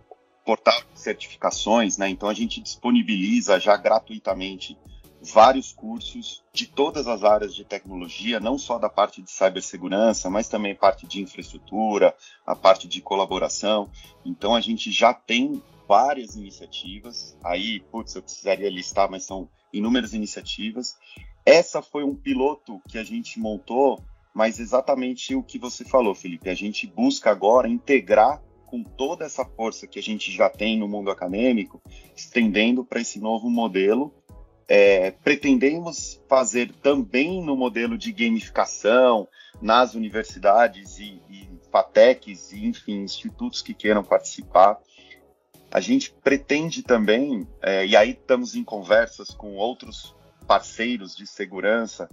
portal 0.45 0.81
de 0.93 0.99
certificações, 0.99 1.97
né? 1.97 2.09
Então 2.09 2.29
a 2.29 2.33
gente 2.33 2.61
disponibiliza 2.61 3.59
já 3.59 3.75
gratuitamente 3.77 4.77
vários 5.21 5.71
cursos 5.71 6.43
de 6.51 6.67
todas 6.67 7.07
as 7.07 7.23
áreas 7.23 7.55
de 7.55 7.63
tecnologia, 7.63 8.41
não 8.41 8.57
só 8.57 8.77
da 8.77 8.89
parte 8.89 9.21
de 9.21 9.31
cibersegurança, 9.31 10.29
mas 10.29 10.49
também 10.49 10.75
parte 10.75 11.07
de 11.07 11.21
infraestrutura, 11.21 12.13
a 12.45 12.55
parte 12.55 12.87
de 12.87 13.01
colaboração. 13.01 13.89
Então 14.25 14.53
a 14.53 14.59
gente 14.59 14.91
já 14.91 15.13
tem 15.13 15.63
várias 15.87 16.35
iniciativas. 16.35 17.37
Aí, 17.43 17.79
putz, 17.79 18.15
eu 18.15 18.21
precisaria 18.21 18.69
listar, 18.69 19.09
mas 19.09 19.23
são 19.23 19.47
inúmeras 19.71 20.13
iniciativas. 20.13 20.97
Essa 21.45 21.81
foi 21.81 22.03
um 22.03 22.15
piloto 22.15 22.81
que 22.87 22.97
a 22.97 23.03
gente 23.03 23.39
montou, 23.39 24.03
mas 24.33 24.59
exatamente 24.59 25.35
o 25.35 25.43
que 25.43 25.57
você 25.57 25.85
falou, 25.85 26.13
Felipe. 26.13 26.49
A 26.49 26.55
gente 26.55 26.85
busca 26.85 27.31
agora 27.31 27.69
integrar 27.69 28.41
com 28.73 28.81
toda 28.81 29.23
essa 29.23 29.45
força 29.45 29.85
que 29.85 29.99
a 29.99 30.01
gente 30.01 30.31
já 30.31 30.49
tem 30.49 30.79
no 30.79 30.87
mundo 30.87 31.11
acadêmico, 31.11 31.79
estendendo 32.15 32.83
para 32.83 33.01
esse 33.01 33.19
novo 33.19 33.47
modelo. 33.47 34.11
É, 34.67 35.11
pretendemos 35.11 36.19
fazer 36.27 36.73
também 36.81 37.39
no 37.39 37.55
modelo 37.55 37.95
de 37.95 38.11
gamificação 38.11 39.27
nas 39.61 39.93
universidades 39.93 40.97
e, 40.97 41.21
e 41.29 41.47
FATECs 41.71 42.51
e, 42.51 42.65
enfim, 42.65 43.03
institutos 43.03 43.61
que 43.61 43.75
queiram 43.75 44.03
participar. 44.03 44.79
A 45.69 45.79
gente 45.79 46.11
pretende 46.23 46.81
também, 46.81 47.47
é, 47.61 47.85
e 47.85 47.95
aí 47.95 48.09
estamos 48.09 48.55
em 48.55 48.63
conversas 48.63 49.29
com 49.29 49.53
outros 49.53 50.15
parceiros 50.47 51.15
de 51.15 51.27
segurança, 51.27 52.09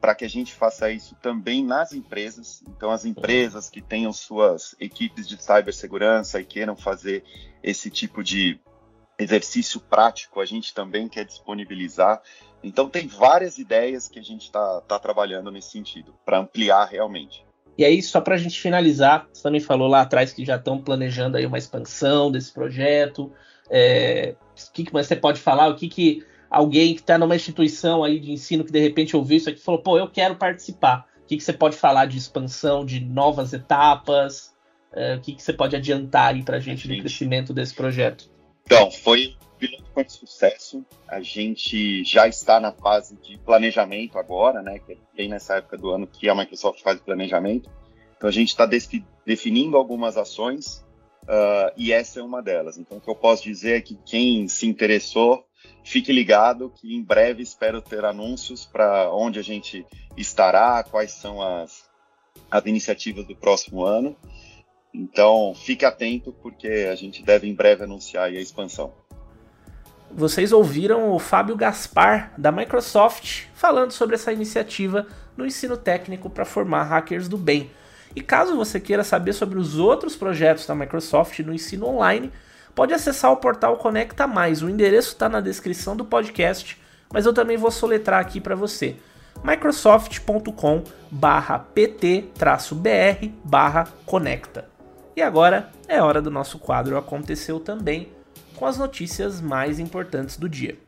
para 0.00 0.14
que 0.14 0.24
a 0.24 0.28
gente 0.28 0.54
faça 0.54 0.90
isso 0.90 1.14
também 1.20 1.64
nas 1.64 1.92
empresas. 1.92 2.62
Então, 2.68 2.90
as 2.90 3.04
empresas 3.04 3.68
que 3.68 3.82
tenham 3.82 4.12
suas 4.12 4.74
equipes 4.80 5.28
de 5.28 5.40
cibersegurança 5.40 6.40
e 6.40 6.44
queiram 6.44 6.74
fazer 6.74 7.22
esse 7.62 7.90
tipo 7.90 8.24
de 8.24 8.58
exercício 9.18 9.78
prático, 9.78 10.40
a 10.40 10.46
gente 10.46 10.72
também 10.72 11.06
quer 11.06 11.24
disponibilizar. 11.24 12.22
Então, 12.62 12.88
tem 12.88 13.06
várias 13.06 13.58
ideias 13.58 14.08
que 14.08 14.18
a 14.18 14.22
gente 14.22 14.44
está 14.44 14.80
tá 14.82 14.98
trabalhando 14.98 15.50
nesse 15.50 15.70
sentido, 15.70 16.14
para 16.24 16.38
ampliar 16.38 16.86
realmente. 16.86 17.44
E 17.76 17.84
aí, 17.84 18.02
só 18.02 18.20
para 18.20 18.34
a 18.34 18.38
gente 18.38 18.60
finalizar, 18.60 19.28
você 19.32 19.42
também 19.42 19.60
falou 19.60 19.88
lá 19.88 20.00
atrás 20.00 20.32
que 20.32 20.44
já 20.44 20.56
estão 20.56 20.80
planejando 20.80 21.36
aí 21.36 21.44
uma 21.44 21.58
expansão 21.58 22.30
desse 22.30 22.52
projeto. 22.52 23.32
É, 23.70 24.34
o 24.68 24.72
que, 24.72 24.84
que 24.84 24.92
você 24.92 25.14
pode 25.14 25.40
falar? 25.40 25.68
O 25.68 25.76
que, 25.76 25.88
que 25.88 26.24
alguém 26.50 26.94
que 26.94 27.00
está 27.00 27.16
numa 27.16 27.36
instituição 27.36 28.02
aí 28.02 28.18
de 28.18 28.32
ensino 28.32 28.64
que 28.64 28.72
de 28.72 28.80
repente 28.80 29.16
ouviu 29.16 29.36
isso 29.36 29.48
aqui 29.48 29.60
e 29.60 29.62
falou, 29.62 29.80
pô, 29.80 29.96
eu 29.96 30.10
quero 30.10 30.34
participar. 30.34 31.06
O 31.22 31.26
que, 31.26 31.36
que 31.36 31.44
você 31.44 31.52
pode 31.52 31.76
falar 31.76 32.06
de 32.06 32.18
expansão, 32.18 32.84
de 32.84 32.98
novas 32.98 33.52
etapas? 33.52 34.52
Uh, 34.92 35.16
o 35.16 35.20
que, 35.20 35.34
que 35.34 35.42
você 35.42 35.52
pode 35.52 35.76
adiantar 35.76 36.34
aí 36.34 36.42
para 36.42 36.56
a 36.56 36.60
gente 36.60 36.88
no 36.88 36.98
crescimento 36.98 37.54
desse 37.54 37.72
projeto? 37.72 38.28
Então, 38.64 38.90
foi 38.90 39.36
um 39.40 39.58
piloto 39.58 39.84
com 39.94 40.08
sucesso. 40.08 40.84
A 41.06 41.20
gente 41.20 42.02
já 42.02 42.26
está 42.26 42.58
na 42.58 42.72
fase 42.72 43.16
de 43.22 43.38
planejamento 43.38 44.18
agora, 44.18 44.60
né? 44.60 44.80
Que 44.80 44.94
é 44.94 44.96
bem 45.16 45.28
nessa 45.28 45.58
época 45.58 45.76
do 45.76 45.90
ano 45.90 46.08
que 46.08 46.28
a 46.28 46.34
Microsoft 46.34 46.82
faz 46.82 46.98
o 46.98 47.04
planejamento. 47.04 47.70
Então, 48.16 48.28
a 48.28 48.32
gente 48.32 48.48
está 48.48 48.68
definindo 49.24 49.76
algumas 49.76 50.16
ações 50.16 50.84
uh, 51.22 51.72
e 51.76 51.92
essa 51.92 52.18
é 52.18 52.22
uma 52.22 52.42
delas. 52.42 52.76
Então, 52.76 52.98
o 52.98 53.00
que 53.00 53.08
eu 53.08 53.14
posso 53.14 53.44
dizer 53.44 53.76
é 53.76 53.80
que 53.80 53.94
quem 54.04 54.48
se 54.48 54.66
interessou 54.66 55.44
fique 55.84 56.12
ligado 56.12 56.70
que 56.70 56.94
em 56.94 57.02
breve 57.02 57.42
espero 57.42 57.80
ter 57.80 58.04
anúncios 58.04 58.64
para 58.64 59.12
onde 59.12 59.38
a 59.38 59.42
gente 59.42 59.86
estará, 60.16 60.82
quais 60.82 61.12
são 61.12 61.40
as, 61.42 61.88
as 62.50 62.66
iniciativas 62.66 63.26
do 63.26 63.34
próximo 63.34 63.84
ano. 63.84 64.16
Então, 64.92 65.54
fique 65.54 65.84
atento 65.84 66.32
porque 66.42 66.88
a 66.90 66.94
gente 66.94 67.22
deve 67.22 67.48
em 67.48 67.54
breve 67.54 67.84
anunciar 67.84 68.24
a 68.24 68.30
expansão. 68.30 68.92
Vocês 70.12 70.52
ouviram 70.52 71.12
o 71.12 71.20
Fábio 71.20 71.54
Gaspar 71.54 72.32
da 72.36 72.50
Microsoft 72.50 73.44
falando 73.54 73.92
sobre 73.92 74.16
essa 74.16 74.32
iniciativa 74.32 75.06
no 75.36 75.46
ensino 75.46 75.76
técnico 75.76 76.28
para 76.28 76.44
formar 76.44 76.82
hackers 76.82 77.28
do 77.28 77.38
bem. 77.38 77.70
E 78.14 78.20
caso 78.20 78.56
você 78.56 78.80
queira 78.80 79.04
saber 79.04 79.32
sobre 79.32 79.56
os 79.56 79.78
outros 79.78 80.16
projetos 80.16 80.66
da 80.66 80.74
Microsoft 80.74 81.38
no 81.40 81.54
ensino 81.54 81.86
online, 81.86 82.32
pode 82.74 82.94
acessar 82.94 83.32
o 83.32 83.36
portal 83.36 83.76
Conecta 83.76 84.26
Mais. 84.26 84.62
O 84.62 84.68
endereço 84.68 85.08
está 85.08 85.28
na 85.28 85.40
descrição 85.40 85.96
do 85.96 86.04
podcast, 86.04 86.80
mas 87.12 87.26
eu 87.26 87.32
também 87.32 87.56
vou 87.56 87.70
soletrar 87.70 88.20
aqui 88.20 88.40
para 88.40 88.54
você. 88.54 88.96
microsoft.com 89.42 90.84
pt-br 91.74 92.30
conecta. 94.06 94.68
E 95.16 95.22
agora 95.22 95.70
é 95.88 96.00
hora 96.00 96.22
do 96.22 96.30
nosso 96.30 96.58
quadro 96.58 96.96
Aconteceu 96.96 97.58
Também, 97.58 98.08
com 98.54 98.66
as 98.66 98.78
notícias 98.78 99.40
mais 99.40 99.78
importantes 99.78 100.36
do 100.36 100.48
dia. 100.48 100.78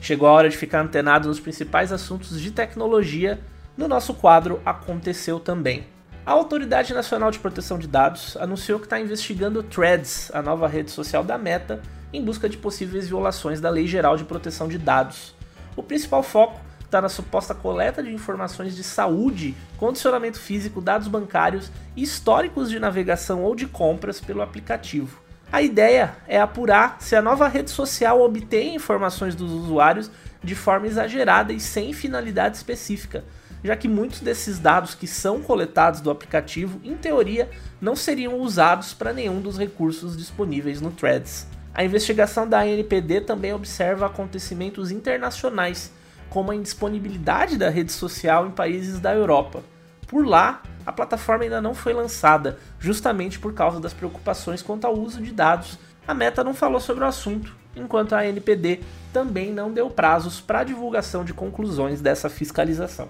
Chegou 0.00 0.28
a 0.28 0.32
hora 0.32 0.50
de 0.50 0.56
ficar 0.56 0.80
antenado 0.80 1.28
nos 1.28 1.38
principais 1.38 1.92
assuntos 1.92 2.40
de 2.40 2.50
tecnologia 2.50 3.38
no 3.76 3.88
nosso 3.88 4.14
quadro 4.14 4.60
Aconteceu 4.64 5.40
Também. 5.40 5.86
A 6.24 6.32
Autoridade 6.32 6.94
Nacional 6.94 7.30
de 7.30 7.38
Proteção 7.38 7.78
de 7.78 7.88
Dados 7.88 8.36
anunciou 8.36 8.78
que 8.78 8.86
está 8.86 9.00
investigando 9.00 9.62
Threads, 9.62 10.30
a 10.32 10.40
nova 10.40 10.68
rede 10.68 10.90
social 10.90 11.24
da 11.24 11.36
Meta, 11.36 11.82
em 12.12 12.22
busca 12.22 12.48
de 12.48 12.56
possíveis 12.56 13.08
violações 13.08 13.60
da 13.60 13.70
Lei 13.70 13.86
Geral 13.86 14.16
de 14.16 14.24
Proteção 14.24 14.68
de 14.68 14.78
Dados. 14.78 15.34
O 15.74 15.82
principal 15.82 16.22
foco 16.22 16.60
está 16.84 17.00
na 17.00 17.08
suposta 17.08 17.54
coleta 17.54 18.02
de 18.02 18.12
informações 18.12 18.76
de 18.76 18.84
saúde, 18.84 19.56
condicionamento 19.78 20.38
físico, 20.38 20.80
dados 20.80 21.08
bancários 21.08 21.72
e 21.96 22.02
históricos 22.02 22.68
de 22.68 22.78
navegação 22.78 23.42
ou 23.42 23.54
de 23.54 23.66
compras 23.66 24.20
pelo 24.20 24.42
aplicativo. 24.42 25.22
A 25.50 25.60
ideia 25.60 26.16
é 26.28 26.40
apurar 26.40 26.96
se 27.00 27.16
a 27.16 27.22
nova 27.22 27.48
rede 27.48 27.70
social 27.70 28.20
obtém 28.20 28.74
informações 28.74 29.34
dos 29.34 29.50
usuários 29.50 30.10
de 30.42 30.54
forma 30.54 30.86
exagerada 30.86 31.52
e 31.52 31.60
sem 31.60 31.92
finalidade 31.92 32.56
específica, 32.56 33.24
já 33.62 33.76
que 33.76 33.88
muitos 33.88 34.20
desses 34.20 34.58
dados 34.58 34.94
que 34.94 35.06
são 35.06 35.40
coletados 35.40 36.00
do 36.00 36.10
aplicativo, 36.10 36.80
em 36.82 36.96
teoria, 36.96 37.48
não 37.80 37.94
seriam 37.94 38.40
usados 38.40 38.92
para 38.92 39.12
nenhum 39.12 39.40
dos 39.40 39.58
recursos 39.58 40.16
disponíveis 40.16 40.80
no 40.80 40.90
Threads. 40.90 41.46
A 41.74 41.84
investigação 41.84 42.46
da 42.46 42.60
ANPD 42.60 43.22
também 43.22 43.52
observa 43.54 44.06
acontecimentos 44.06 44.90
internacionais, 44.90 45.92
como 46.28 46.50
a 46.50 46.54
indisponibilidade 46.54 47.56
da 47.56 47.70
rede 47.70 47.92
social 47.92 48.46
em 48.46 48.50
países 48.50 49.00
da 49.00 49.14
Europa. 49.14 49.62
Por 50.06 50.26
lá, 50.26 50.62
a 50.84 50.92
plataforma 50.92 51.44
ainda 51.44 51.60
não 51.60 51.74
foi 51.74 51.92
lançada, 51.92 52.58
justamente 52.78 53.38
por 53.38 53.54
causa 53.54 53.80
das 53.80 53.94
preocupações 53.94 54.60
quanto 54.60 54.86
ao 54.86 54.98
uso 54.98 55.22
de 55.22 55.32
dados. 55.32 55.78
A 56.06 56.12
Meta 56.12 56.44
não 56.44 56.52
falou 56.52 56.80
sobre 56.80 57.04
o 57.04 57.06
assunto, 57.06 57.54
enquanto 57.76 58.14
a 58.14 58.20
ANPD 58.20 58.80
também 59.12 59.52
não 59.52 59.72
deu 59.72 59.88
prazos 59.88 60.40
para 60.40 60.64
divulgação 60.64 61.24
de 61.24 61.32
conclusões 61.32 62.00
dessa 62.00 62.28
fiscalização. 62.28 63.08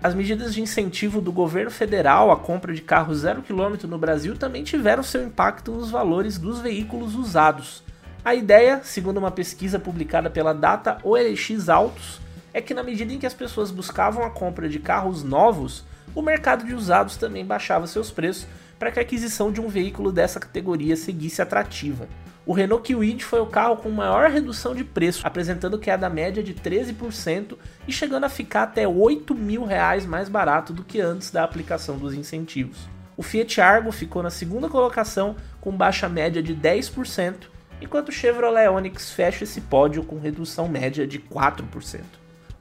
As 0.00 0.14
medidas 0.14 0.54
de 0.54 0.62
incentivo 0.62 1.20
do 1.20 1.32
governo 1.32 1.72
federal 1.72 2.30
à 2.30 2.36
compra 2.36 2.72
de 2.72 2.80
carros 2.80 3.18
zero 3.18 3.42
quilômetro 3.42 3.88
no 3.88 3.98
Brasil 3.98 4.36
também 4.36 4.62
tiveram 4.62 5.02
seu 5.02 5.24
impacto 5.24 5.72
nos 5.72 5.90
valores 5.90 6.38
dos 6.38 6.60
veículos 6.60 7.16
usados. 7.16 7.82
A 8.24 8.32
ideia, 8.32 8.80
segundo 8.84 9.18
uma 9.18 9.32
pesquisa 9.32 9.78
publicada 9.78 10.30
pela 10.30 10.54
Data 10.54 10.98
OLX 11.02 11.68
Autos, 11.68 12.20
é 12.54 12.60
que 12.60 12.74
na 12.74 12.84
medida 12.84 13.12
em 13.12 13.18
que 13.18 13.26
as 13.26 13.34
pessoas 13.34 13.72
buscavam 13.72 14.24
a 14.24 14.30
compra 14.30 14.68
de 14.68 14.78
carros 14.78 15.24
novos, 15.24 15.84
o 16.14 16.22
mercado 16.22 16.64
de 16.64 16.74
usados 16.74 17.16
também 17.16 17.44
baixava 17.44 17.86
seus 17.88 18.10
preços 18.10 18.46
para 18.78 18.92
que 18.92 19.00
a 19.00 19.02
aquisição 19.02 19.50
de 19.50 19.60
um 19.60 19.68
veículo 19.68 20.12
dessa 20.12 20.38
categoria 20.38 20.96
seguisse 20.96 21.42
atrativa. 21.42 22.08
O 22.48 22.54
Renault 22.54 22.94
Kwid 22.94 23.22
foi 23.26 23.40
o 23.40 23.46
carro 23.46 23.76
com 23.76 23.90
maior 23.90 24.30
redução 24.30 24.74
de 24.74 24.82
preço, 24.82 25.26
apresentando 25.26 25.78
queda 25.78 26.08
média 26.08 26.42
de 26.42 26.54
13% 26.54 27.58
e 27.86 27.92
chegando 27.92 28.24
a 28.24 28.30
ficar 28.30 28.62
até 28.62 28.88
8 28.88 29.34
mil 29.34 29.66
reais 29.66 30.06
mais 30.06 30.30
barato 30.30 30.72
do 30.72 30.82
que 30.82 30.98
antes 30.98 31.30
da 31.30 31.44
aplicação 31.44 31.98
dos 31.98 32.14
incentivos. 32.14 32.88
O 33.18 33.22
Fiat 33.22 33.60
Argo 33.60 33.92
ficou 33.92 34.22
na 34.22 34.30
segunda 34.30 34.66
colocação 34.66 35.36
com 35.60 35.76
baixa 35.76 36.08
média 36.08 36.42
de 36.42 36.56
10%, 36.56 37.34
enquanto 37.82 38.08
o 38.08 38.12
Chevrolet 38.12 38.70
Onix 38.70 39.10
fecha 39.10 39.44
esse 39.44 39.60
pódio 39.60 40.02
com 40.02 40.18
redução 40.18 40.66
média 40.68 41.06
de 41.06 41.18
4%. 41.18 42.00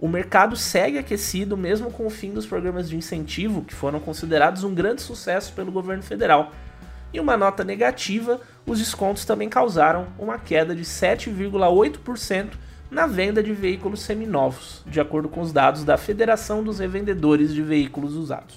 O 0.02 0.10
mercado 0.10 0.58
segue 0.58 0.98
aquecido 0.98 1.56
mesmo 1.56 1.90
com 1.92 2.06
o 2.06 2.10
fim 2.10 2.34
dos 2.34 2.46
programas 2.46 2.90
de 2.90 2.98
incentivo, 2.98 3.64
que 3.64 3.74
foram 3.74 4.02
considerados 4.02 4.66
um 4.66 4.76
grande 4.76 5.02
sucesso 5.02 5.54
pelo 5.54 5.72
governo 5.72 6.04
federal, 6.04 6.52
em 7.14 7.22
uma 7.22 7.38
nota 7.38 7.64
negativa, 7.64 8.42
os 8.68 8.80
descontos 8.80 9.24
também 9.24 9.48
causaram 9.48 10.08
uma 10.20 10.38
queda 10.38 10.76
de 10.76 10.84
7,8% 10.84 12.50
na 12.92 13.08
venda 13.08 13.42
de 13.42 13.54
veículos 13.54 14.02
seminovos, 14.02 14.84
de 14.86 15.00
acordo 15.00 15.30
com 15.30 15.40
os 15.40 15.54
dados 15.54 15.86
da 15.86 15.98
Federação 15.98 16.62
dos 16.62 16.80
Revendedores 16.80 17.54
de 17.54 17.62
Veículos 17.62 18.14
Usados. 18.16 18.56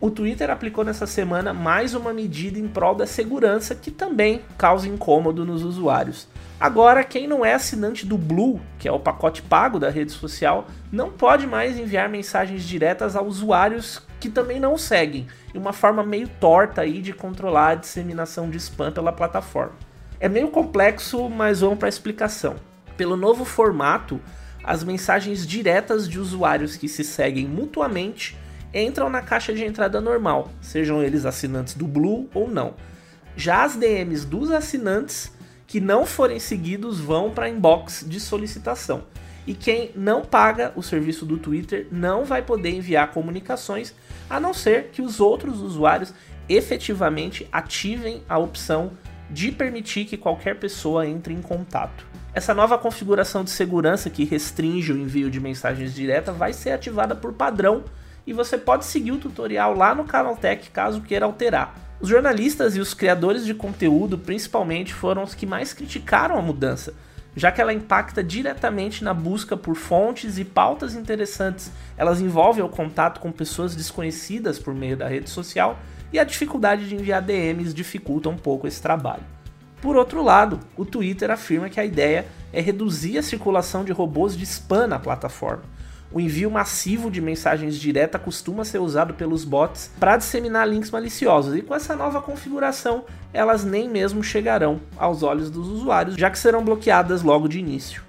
O 0.00 0.10
Twitter 0.10 0.50
aplicou 0.50 0.84
nessa 0.84 1.06
semana 1.06 1.52
mais 1.52 1.94
uma 1.94 2.12
medida 2.12 2.58
em 2.58 2.66
prol 2.66 2.94
da 2.94 3.06
segurança 3.06 3.74
que 3.74 3.90
também 3.90 4.42
causa 4.56 4.88
incômodo 4.88 5.44
nos 5.44 5.62
usuários. 5.62 6.28
Agora, 6.58 7.04
quem 7.04 7.28
não 7.28 7.44
é 7.44 7.54
assinante 7.54 8.04
do 8.04 8.18
Blue, 8.18 8.60
que 8.80 8.88
é 8.88 8.92
o 8.92 8.98
pacote 8.98 9.42
pago 9.42 9.78
da 9.78 9.90
rede 9.90 10.10
social, 10.10 10.66
não 10.90 11.10
pode 11.10 11.46
mais 11.46 11.78
enviar 11.78 12.08
mensagens 12.08 12.64
diretas 12.64 13.14
a 13.14 13.22
usuários 13.22 14.02
que 14.20 14.28
também 14.28 14.58
não 14.58 14.76
seguem, 14.76 15.26
e 15.54 15.58
uma 15.58 15.72
forma 15.72 16.02
meio 16.02 16.28
torta 16.40 16.82
aí 16.82 17.00
de 17.00 17.12
controlar 17.12 17.70
a 17.70 17.74
disseminação 17.76 18.50
de 18.50 18.56
spam 18.56 18.92
pela 18.92 19.12
plataforma. 19.12 19.74
É 20.20 20.28
meio 20.28 20.48
complexo, 20.48 21.28
mas 21.28 21.60
vamos 21.60 21.78
para 21.78 21.86
a 21.86 21.88
explicação. 21.88 22.56
Pelo 22.96 23.16
novo 23.16 23.44
formato, 23.44 24.20
as 24.64 24.82
mensagens 24.82 25.46
diretas 25.46 26.08
de 26.08 26.18
usuários 26.18 26.76
que 26.76 26.88
se 26.88 27.04
seguem 27.04 27.46
mutuamente 27.46 28.36
entram 28.74 29.08
na 29.08 29.22
caixa 29.22 29.54
de 29.54 29.64
entrada 29.64 30.00
normal, 30.00 30.50
sejam 30.60 31.02
eles 31.02 31.24
assinantes 31.24 31.74
do 31.74 31.86
Blue 31.86 32.28
ou 32.34 32.50
não. 32.50 32.74
Já 33.36 33.62
as 33.62 33.76
DMs 33.76 34.26
dos 34.26 34.50
assinantes 34.50 35.32
que 35.66 35.80
não 35.80 36.04
forem 36.04 36.40
seguidos 36.40 36.98
vão 36.98 37.30
para 37.30 37.48
inbox 37.48 38.04
de 38.06 38.18
solicitação. 38.18 39.04
E 39.46 39.54
quem 39.54 39.92
não 39.94 40.22
paga 40.22 40.72
o 40.76 40.82
serviço 40.82 41.24
do 41.24 41.38
Twitter 41.38 41.86
não 41.90 42.24
vai 42.24 42.42
poder 42.42 42.70
enviar 42.70 43.12
comunicações, 43.12 43.94
a 44.28 44.38
não 44.38 44.52
ser 44.52 44.90
que 44.92 45.02
os 45.02 45.20
outros 45.20 45.60
usuários 45.60 46.12
efetivamente 46.48 47.46
ativem 47.52 48.22
a 48.28 48.38
opção 48.38 48.92
de 49.30 49.52
permitir 49.52 50.06
que 50.06 50.16
qualquer 50.16 50.58
pessoa 50.58 51.06
entre 51.06 51.34
em 51.34 51.42
contato. 51.42 52.06
Essa 52.32 52.54
nova 52.54 52.78
configuração 52.78 53.44
de 53.44 53.50
segurança 53.50 54.08
que 54.08 54.24
restringe 54.24 54.92
o 54.92 54.98
envio 54.98 55.30
de 55.30 55.40
mensagens 55.40 55.94
diretas 55.94 56.36
vai 56.36 56.52
ser 56.52 56.70
ativada 56.70 57.14
por 57.14 57.32
padrão 57.32 57.84
e 58.26 58.32
você 58.32 58.56
pode 58.56 58.84
seguir 58.84 59.12
o 59.12 59.18
tutorial 59.18 59.74
lá 59.74 59.94
no 59.94 60.04
Canaltech 60.04 60.70
caso 60.70 61.00
queira 61.00 61.26
alterar. 61.26 61.74
Os 62.00 62.08
jornalistas 62.08 62.76
e 62.76 62.80
os 62.80 62.94
criadores 62.94 63.44
de 63.44 63.54
conteúdo, 63.54 64.16
principalmente, 64.16 64.94
foram 64.94 65.24
os 65.24 65.34
que 65.34 65.46
mais 65.46 65.72
criticaram 65.72 66.38
a 66.38 66.42
mudança, 66.42 66.94
já 67.38 67.52
que 67.52 67.60
ela 67.60 67.72
impacta 67.72 68.22
diretamente 68.22 69.04
na 69.04 69.14
busca 69.14 69.56
por 69.56 69.76
fontes 69.76 70.38
e 70.38 70.44
pautas 70.44 70.94
interessantes. 70.96 71.70
Elas 71.96 72.20
envolvem 72.20 72.64
o 72.64 72.68
contato 72.68 73.20
com 73.20 73.30
pessoas 73.30 73.76
desconhecidas 73.76 74.58
por 74.58 74.74
meio 74.74 74.96
da 74.96 75.06
rede 75.06 75.30
social 75.30 75.78
e 76.12 76.18
a 76.18 76.24
dificuldade 76.24 76.88
de 76.88 76.96
enviar 76.96 77.22
DMs 77.22 77.72
dificulta 77.72 78.28
um 78.28 78.36
pouco 78.36 78.66
esse 78.66 78.82
trabalho. 78.82 79.22
Por 79.80 79.94
outro 79.96 80.20
lado, 80.20 80.58
o 80.76 80.84
Twitter 80.84 81.30
afirma 81.30 81.70
que 81.70 81.78
a 81.78 81.84
ideia 81.84 82.26
é 82.52 82.60
reduzir 82.60 83.16
a 83.16 83.22
circulação 83.22 83.84
de 83.84 83.92
robôs 83.92 84.36
de 84.36 84.42
spam 84.42 84.88
na 84.88 84.98
plataforma 84.98 85.62
o 86.10 86.20
envio 86.20 86.50
massivo 86.50 87.10
de 87.10 87.20
mensagens 87.20 87.76
diretas 87.76 88.20
costuma 88.20 88.64
ser 88.64 88.78
usado 88.78 89.14
pelos 89.14 89.44
bots 89.44 89.90
para 90.00 90.16
disseminar 90.16 90.68
links 90.68 90.90
maliciosos, 90.90 91.56
e 91.56 91.62
com 91.62 91.74
essa 91.74 91.94
nova 91.94 92.22
configuração, 92.22 93.04
elas 93.32 93.64
nem 93.64 93.88
mesmo 93.88 94.22
chegarão 94.22 94.80
aos 94.96 95.22
olhos 95.22 95.50
dos 95.50 95.68
usuários, 95.68 96.16
já 96.16 96.30
que 96.30 96.38
serão 96.38 96.64
bloqueadas 96.64 97.22
logo 97.22 97.48
de 97.48 97.58
início. 97.58 98.02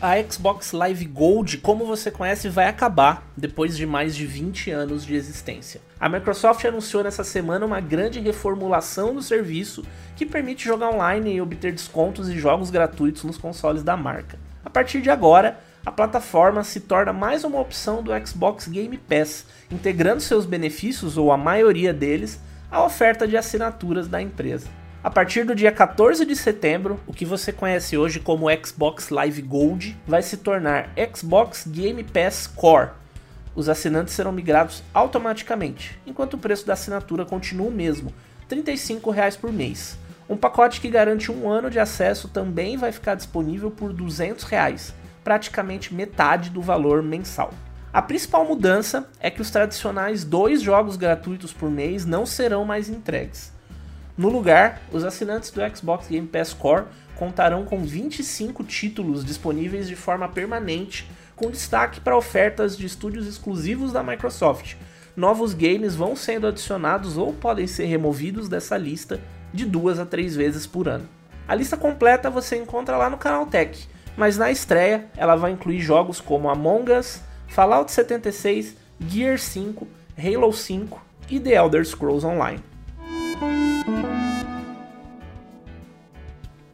A 0.00 0.14
Xbox 0.22 0.70
Live 0.70 1.04
Gold, 1.06 1.58
como 1.58 1.84
você 1.84 2.08
conhece, 2.08 2.48
vai 2.48 2.68
acabar 2.68 3.28
depois 3.36 3.76
de 3.76 3.84
mais 3.84 4.14
de 4.14 4.24
20 4.24 4.70
anos 4.70 5.04
de 5.04 5.16
existência. 5.16 5.80
A 5.98 6.08
Microsoft 6.08 6.64
anunciou 6.64 7.02
nessa 7.02 7.24
semana 7.24 7.66
uma 7.66 7.80
grande 7.80 8.20
reformulação 8.20 9.12
do 9.12 9.20
serviço 9.20 9.84
que 10.14 10.24
permite 10.24 10.64
jogar 10.64 10.90
online 10.90 11.34
e 11.34 11.40
obter 11.40 11.72
descontos 11.72 12.28
e 12.28 12.38
jogos 12.38 12.70
gratuitos 12.70 13.24
nos 13.24 13.36
consoles 13.36 13.82
da 13.82 13.96
marca. 13.96 14.38
A 14.64 14.70
partir 14.70 15.00
de 15.00 15.10
agora, 15.10 15.58
a 15.84 15.90
plataforma 15.90 16.62
se 16.62 16.78
torna 16.78 17.12
mais 17.12 17.42
uma 17.42 17.58
opção 17.58 18.00
do 18.00 18.12
Xbox 18.24 18.68
Game 18.68 18.96
Pass, 18.98 19.46
integrando 19.68 20.20
seus 20.20 20.46
benefícios, 20.46 21.16
ou 21.16 21.32
a 21.32 21.36
maioria 21.36 21.92
deles, 21.92 22.40
à 22.70 22.84
oferta 22.84 23.26
de 23.26 23.36
assinaturas 23.36 24.06
da 24.06 24.22
empresa. 24.22 24.68
A 25.02 25.08
partir 25.08 25.44
do 25.44 25.54
dia 25.54 25.70
14 25.70 26.26
de 26.26 26.34
setembro, 26.34 26.98
o 27.06 27.12
que 27.12 27.24
você 27.24 27.52
conhece 27.52 27.96
hoje 27.96 28.18
como 28.18 28.48
Xbox 28.66 29.10
Live 29.10 29.40
Gold 29.42 29.96
vai 30.04 30.22
se 30.22 30.36
tornar 30.38 30.90
Xbox 31.14 31.64
Game 31.68 32.02
Pass 32.02 32.48
Core. 32.48 32.90
Os 33.54 33.68
assinantes 33.68 34.12
serão 34.12 34.32
migrados 34.32 34.82
automaticamente, 34.92 35.96
enquanto 36.04 36.34
o 36.34 36.38
preço 36.38 36.66
da 36.66 36.72
assinatura 36.72 37.24
continua 37.24 37.68
o 37.68 37.72
mesmo, 37.72 38.08
R$ 38.08 38.46
35 38.48 39.14
por 39.40 39.52
mês. 39.52 39.96
Um 40.28 40.36
pacote 40.36 40.80
que 40.80 40.90
garante 40.90 41.30
um 41.30 41.48
ano 41.48 41.70
de 41.70 41.78
acesso 41.78 42.26
também 42.26 42.76
vai 42.76 42.90
ficar 42.90 43.14
disponível 43.14 43.70
por 43.70 43.92
200 43.92 44.42
reais, 44.44 44.92
praticamente 45.22 45.94
metade 45.94 46.50
do 46.50 46.60
valor 46.60 47.04
mensal. 47.04 47.54
A 47.92 48.02
principal 48.02 48.44
mudança 48.44 49.08
é 49.20 49.30
que 49.30 49.40
os 49.40 49.50
tradicionais 49.50 50.24
dois 50.24 50.60
jogos 50.60 50.96
gratuitos 50.96 51.52
por 51.52 51.70
mês 51.70 52.04
não 52.04 52.26
serão 52.26 52.64
mais 52.64 52.88
entregues. 52.88 53.56
No 54.18 54.28
lugar, 54.28 54.82
os 54.92 55.04
assinantes 55.04 55.52
do 55.52 55.60
Xbox 55.76 56.08
Game 56.08 56.26
Pass 56.26 56.52
Core 56.52 56.86
contarão 57.14 57.64
com 57.64 57.84
25 57.84 58.64
títulos 58.64 59.24
disponíveis 59.24 59.86
de 59.86 59.94
forma 59.94 60.28
permanente, 60.28 61.08
com 61.36 61.52
destaque 61.52 62.00
para 62.00 62.16
ofertas 62.16 62.76
de 62.76 62.84
estúdios 62.84 63.28
exclusivos 63.28 63.92
da 63.92 64.02
Microsoft. 64.02 64.74
Novos 65.16 65.54
games 65.54 65.94
vão 65.94 66.16
sendo 66.16 66.48
adicionados 66.48 67.16
ou 67.16 67.32
podem 67.32 67.68
ser 67.68 67.84
removidos 67.84 68.48
dessa 68.48 68.76
lista 68.76 69.20
de 69.54 69.64
duas 69.64 70.00
a 70.00 70.04
três 70.04 70.34
vezes 70.34 70.66
por 70.66 70.88
ano. 70.88 71.08
A 71.46 71.54
lista 71.54 71.76
completa 71.76 72.28
você 72.28 72.56
encontra 72.56 72.96
lá 72.96 73.08
no 73.08 73.18
canal 73.18 73.46
Tech, 73.46 73.88
mas 74.16 74.36
na 74.36 74.50
estreia 74.50 75.06
ela 75.16 75.36
vai 75.36 75.52
incluir 75.52 75.80
jogos 75.80 76.20
como 76.20 76.50
Among 76.50 76.90
Us, 76.90 77.22
Fallout 77.46 77.92
76, 77.92 78.74
Gear 79.00 79.38
5, 79.38 79.86
Halo 80.18 80.52
5 80.52 81.00
e 81.30 81.38
The 81.38 81.54
Elder 81.54 81.86
Scrolls 81.86 82.26
Online. 82.26 82.60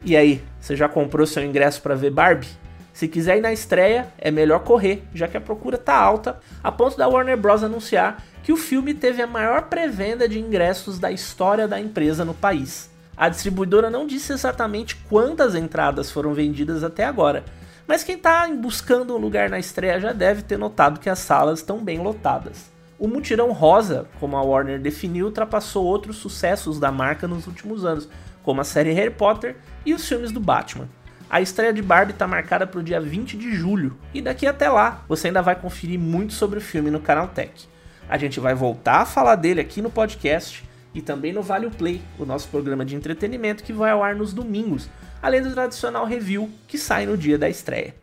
E 0.05 0.15
aí, 0.15 0.43
você 0.61 0.75
já 0.75 0.87
comprou 0.87 1.25
seu 1.25 1.43
ingresso 1.43 1.81
para 1.81 1.95
ver 1.95 2.11
Barbie? 2.11 2.47
Se 2.93 3.07
quiser 3.07 3.39
ir 3.39 3.41
na 3.41 3.51
estreia, 3.51 4.07
é 4.19 4.29
melhor 4.29 4.59
correr, 4.59 5.03
já 5.15 5.27
que 5.27 5.35
a 5.35 5.41
procura 5.41 5.79
tá 5.79 5.95
alta, 5.95 6.39
a 6.63 6.71
ponto 6.71 6.95
da 6.95 7.07
Warner 7.07 7.35
Bros 7.35 7.63
anunciar 7.63 8.23
que 8.43 8.53
o 8.53 8.57
filme 8.57 8.93
teve 8.93 9.23
a 9.23 9.27
maior 9.27 9.63
pré-venda 9.63 10.29
de 10.29 10.39
ingressos 10.39 10.99
da 10.99 11.11
história 11.11 11.67
da 11.67 11.79
empresa 11.79 12.23
no 12.23 12.35
país. 12.35 12.87
A 13.17 13.29
distribuidora 13.29 13.89
não 13.89 14.05
disse 14.05 14.31
exatamente 14.31 14.95
quantas 15.09 15.55
entradas 15.55 16.11
foram 16.11 16.35
vendidas 16.35 16.83
até 16.83 17.03
agora, 17.03 17.43
Mas 17.87 18.03
quem 18.03 18.15
está 18.15 18.47
buscando 18.47 19.15
um 19.15 19.19
lugar 19.19 19.49
na 19.49 19.59
estreia 19.59 19.99
já 19.99 20.11
deve 20.11 20.41
ter 20.41 20.57
notado 20.57 20.99
que 20.99 21.09
as 21.09 21.19
salas 21.19 21.59
estão 21.59 21.83
bem 21.83 21.99
lotadas. 21.99 22.71
O 22.97 23.07
mutirão 23.07 23.51
rosa, 23.51 24.07
como 24.19 24.37
a 24.37 24.41
Warner 24.41 24.79
definiu, 24.79 25.27
ultrapassou 25.27 25.85
outros 25.85 26.15
sucessos 26.15 26.79
da 26.79 26.91
marca 26.91 27.27
nos 27.27 27.45
últimos 27.45 27.85
anos, 27.85 28.09
como 28.45 28.61
a 28.61 28.63
série 28.63 28.93
Harry 28.93 29.09
Potter 29.09 29.57
e 29.83 29.93
os 29.93 30.07
filmes 30.07 30.31
do 30.31 30.39
Batman. 30.39 30.87
A 31.27 31.41
estreia 31.41 31.73
de 31.73 31.81
Barbie 31.81 32.13
está 32.13 32.27
marcada 32.27 32.67
para 32.67 32.79
o 32.79 32.83
dia 32.83 33.01
20 33.01 33.35
de 33.35 33.53
julho, 33.55 33.97
e 34.13 34.21
daqui 34.21 34.45
até 34.45 34.69
lá 34.69 35.03
você 35.09 35.27
ainda 35.27 35.41
vai 35.41 35.55
conferir 35.55 35.99
muito 35.99 36.33
sobre 36.33 36.59
o 36.59 36.61
filme 36.61 36.91
no 36.91 36.99
Canal 36.99 37.27
Tech. 37.27 37.67
A 38.07 38.17
gente 38.19 38.39
vai 38.39 38.53
voltar 38.53 39.01
a 39.01 39.05
falar 39.05 39.35
dele 39.35 39.59
aqui 39.59 39.81
no 39.81 39.89
podcast 39.89 40.63
e 40.93 41.01
também 41.01 41.33
no 41.33 41.41
Vale 41.41 41.69
Play, 41.71 42.01
o 42.19 42.25
nosso 42.25 42.47
programa 42.49 42.85
de 42.85 42.95
entretenimento 42.95 43.63
que 43.63 43.73
vai 43.73 43.89
ao 43.89 44.03
ar 44.03 44.15
nos 44.15 44.31
domingos, 44.31 44.87
além 45.21 45.41
do 45.41 45.51
tradicional 45.51 46.05
review 46.05 46.49
que 46.67 46.77
sai 46.77 47.07
no 47.07 47.17
dia 47.17 47.39
da 47.39 47.49
estreia. 47.49 47.95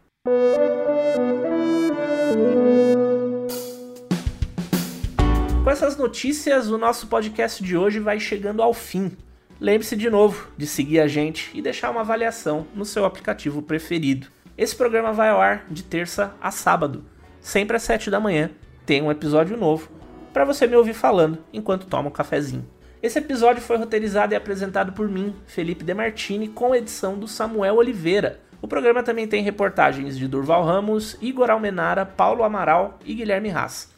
Com 5.62 5.70
essas 5.70 5.96
notícias, 5.96 6.68
o 6.68 6.76
nosso 6.76 7.07
podcast 7.07 7.62
de 7.62 7.76
hoje 7.76 8.00
vai 8.00 8.18
chegando 8.18 8.61
ao 8.61 8.74
fim. 8.74 9.16
Lembre-se 9.62 9.94
de 9.94 10.11
novo 10.11 10.48
de 10.57 10.66
seguir 10.66 10.98
a 10.98 11.07
gente 11.07 11.48
e 11.55 11.62
deixar 11.62 11.92
uma 11.92 12.01
avaliação 12.01 12.66
no 12.75 12.85
seu 12.85 13.05
aplicativo 13.05 13.62
preferido. 13.62 14.27
Esse 14.59 14.75
programa 14.75 15.12
vai 15.12 15.29
ao 15.29 15.40
ar 15.40 15.66
de 15.70 15.85
terça 15.85 16.35
a 16.40 16.51
sábado, 16.51 17.05
sempre 17.40 17.77
às 17.77 17.85
7 17.85 18.11
da 18.11 18.18
manhã. 18.18 18.51
Tem 18.85 19.01
um 19.01 19.09
episódio 19.09 19.57
novo 19.57 19.88
para 20.33 20.44
você 20.44 20.66
me 20.66 20.75
ouvir 20.75 20.94
falando 20.94 21.38
enquanto 21.53 21.87
toma 21.87 22.09
um 22.09 22.12
cafezinho. 22.12 22.68
Esse 23.01 23.20
episódio 23.20 23.62
foi 23.62 23.77
roteirizado 23.77 24.35
e 24.35 24.37
apresentado 24.37 24.94
por 24.94 25.09
mim, 25.09 25.33
Felipe 25.46 25.85
Demartini, 25.85 26.48
com 26.48 26.75
edição 26.75 27.16
do 27.16 27.29
Samuel 27.29 27.77
Oliveira. 27.77 28.40
O 28.61 28.66
programa 28.66 29.05
também 29.05 29.29
tem 29.29 29.44
reportagens 29.44 30.18
de 30.18 30.27
Durval 30.27 30.64
Ramos, 30.64 31.16
Igor 31.20 31.48
Almenara, 31.48 32.05
Paulo 32.05 32.42
Amaral 32.42 32.98
e 33.05 33.14
Guilherme 33.14 33.53
Haas. 33.53 33.92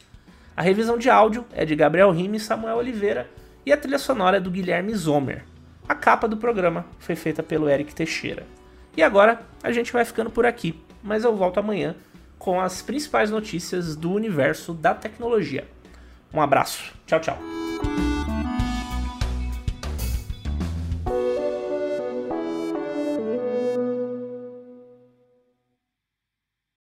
A 0.55 0.61
revisão 0.61 0.95
de 0.95 1.09
áudio 1.09 1.43
é 1.51 1.65
de 1.65 1.75
Gabriel 1.75 2.11
Rime 2.11 2.37
e 2.37 2.39
Samuel 2.39 2.77
Oliveira 2.77 3.27
e 3.65 3.73
a 3.73 3.77
trilha 3.77 3.97
sonora 3.97 4.37
é 4.37 4.39
do 4.39 4.51
Guilherme 4.51 4.93
Zomer. 4.93 5.43
A 5.87 5.93
capa 5.93 6.27
do 6.27 6.37
programa 6.37 6.85
foi 6.99 7.15
feita 7.15 7.43
pelo 7.43 7.69
Eric 7.69 7.93
Teixeira. 7.93 8.45
E 8.97 9.03
agora 9.03 9.41
a 9.61 9.71
gente 9.71 9.93
vai 9.93 10.03
ficando 10.05 10.29
por 10.29 10.45
aqui, 10.45 10.79
mas 11.03 11.23
eu 11.23 11.35
volto 11.35 11.59
amanhã 11.59 11.95
com 12.39 12.59
as 12.59 12.81
principais 12.81 13.29
notícias 13.29 13.95
do 13.95 14.11
universo 14.11 14.73
da 14.73 14.93
tecnologia. 14.93 15.67
Um 16.33 16.41
abraço, 16.41 16.93
tchau, 17.05 17.19
tchau. 17.19 17.64